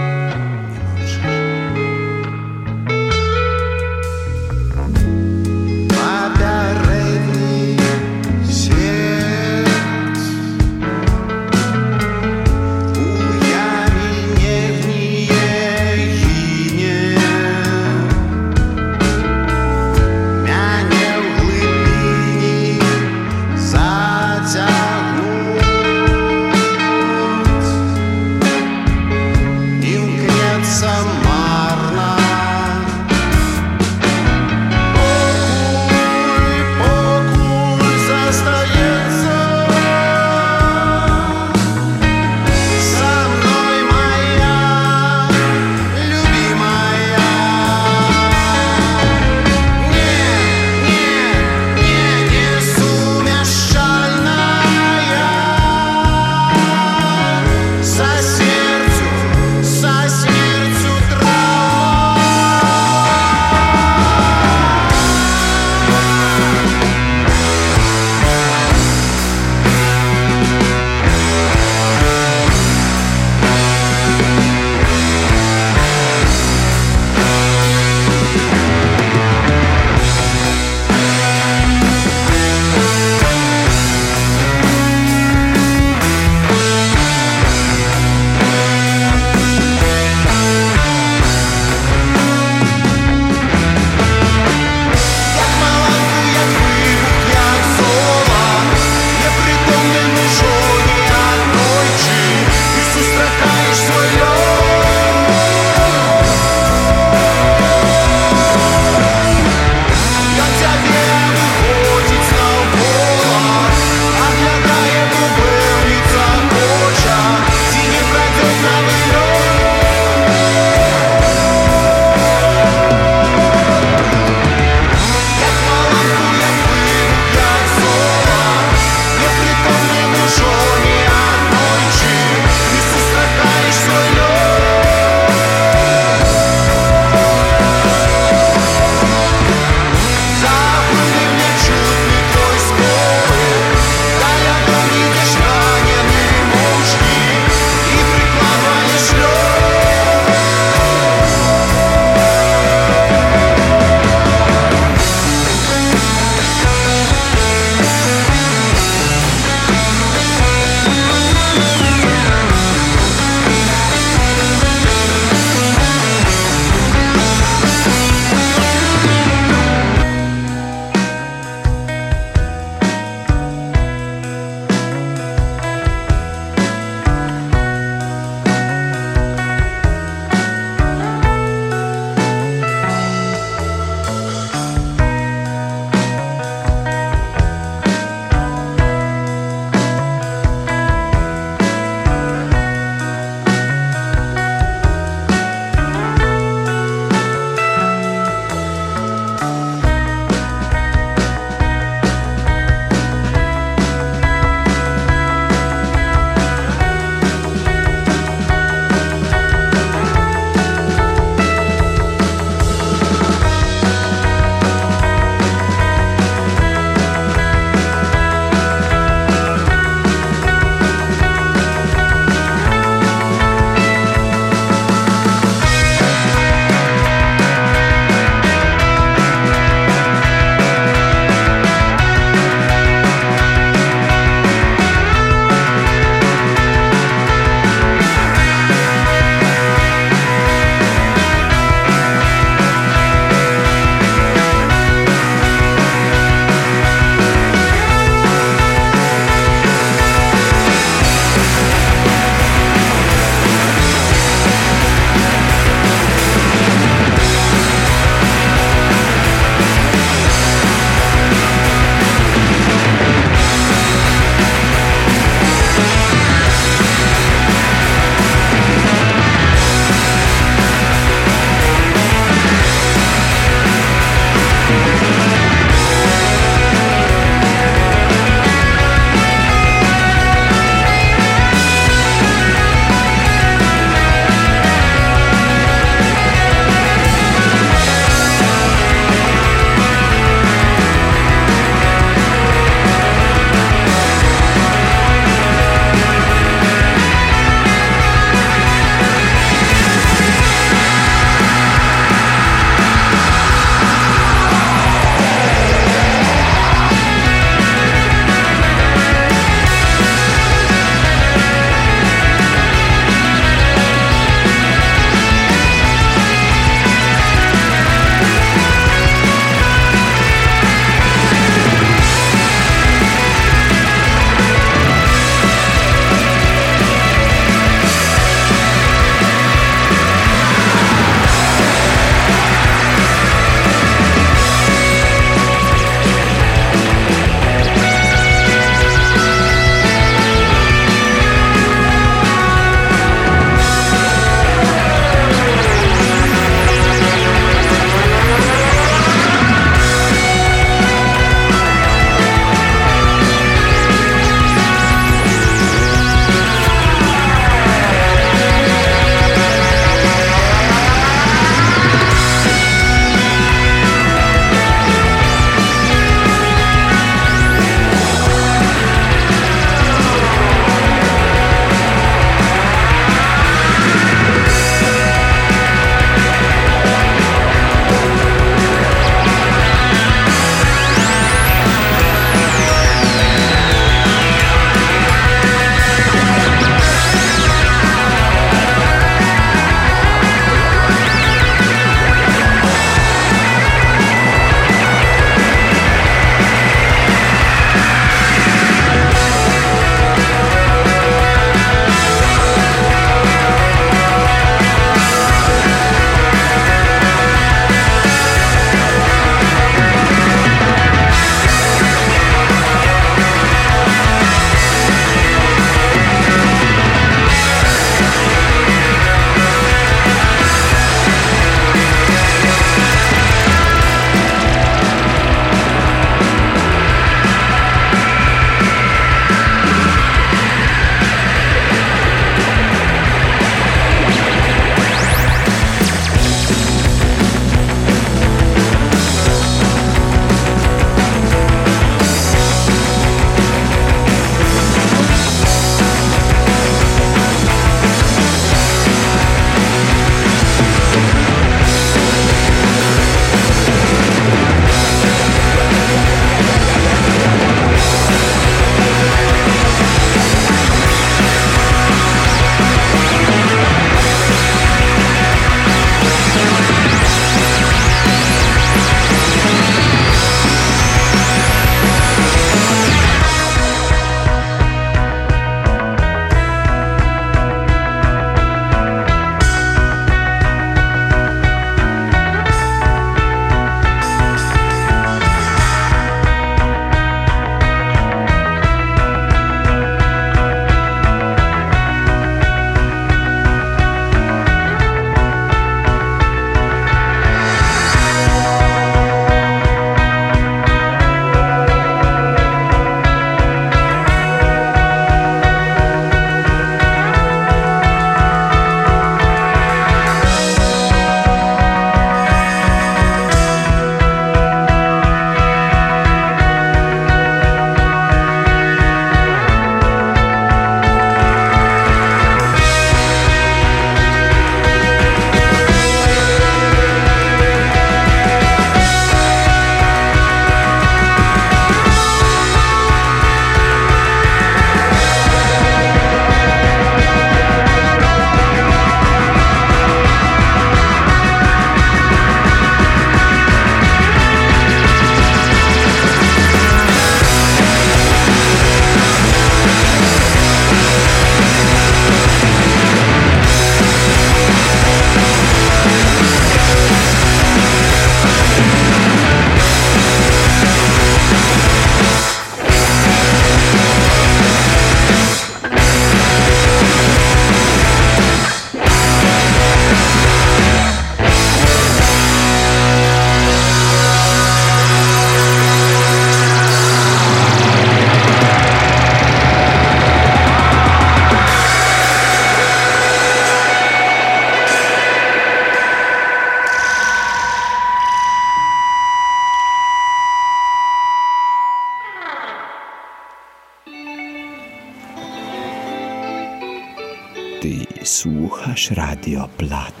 [598.89, 600.00] Radio Plat.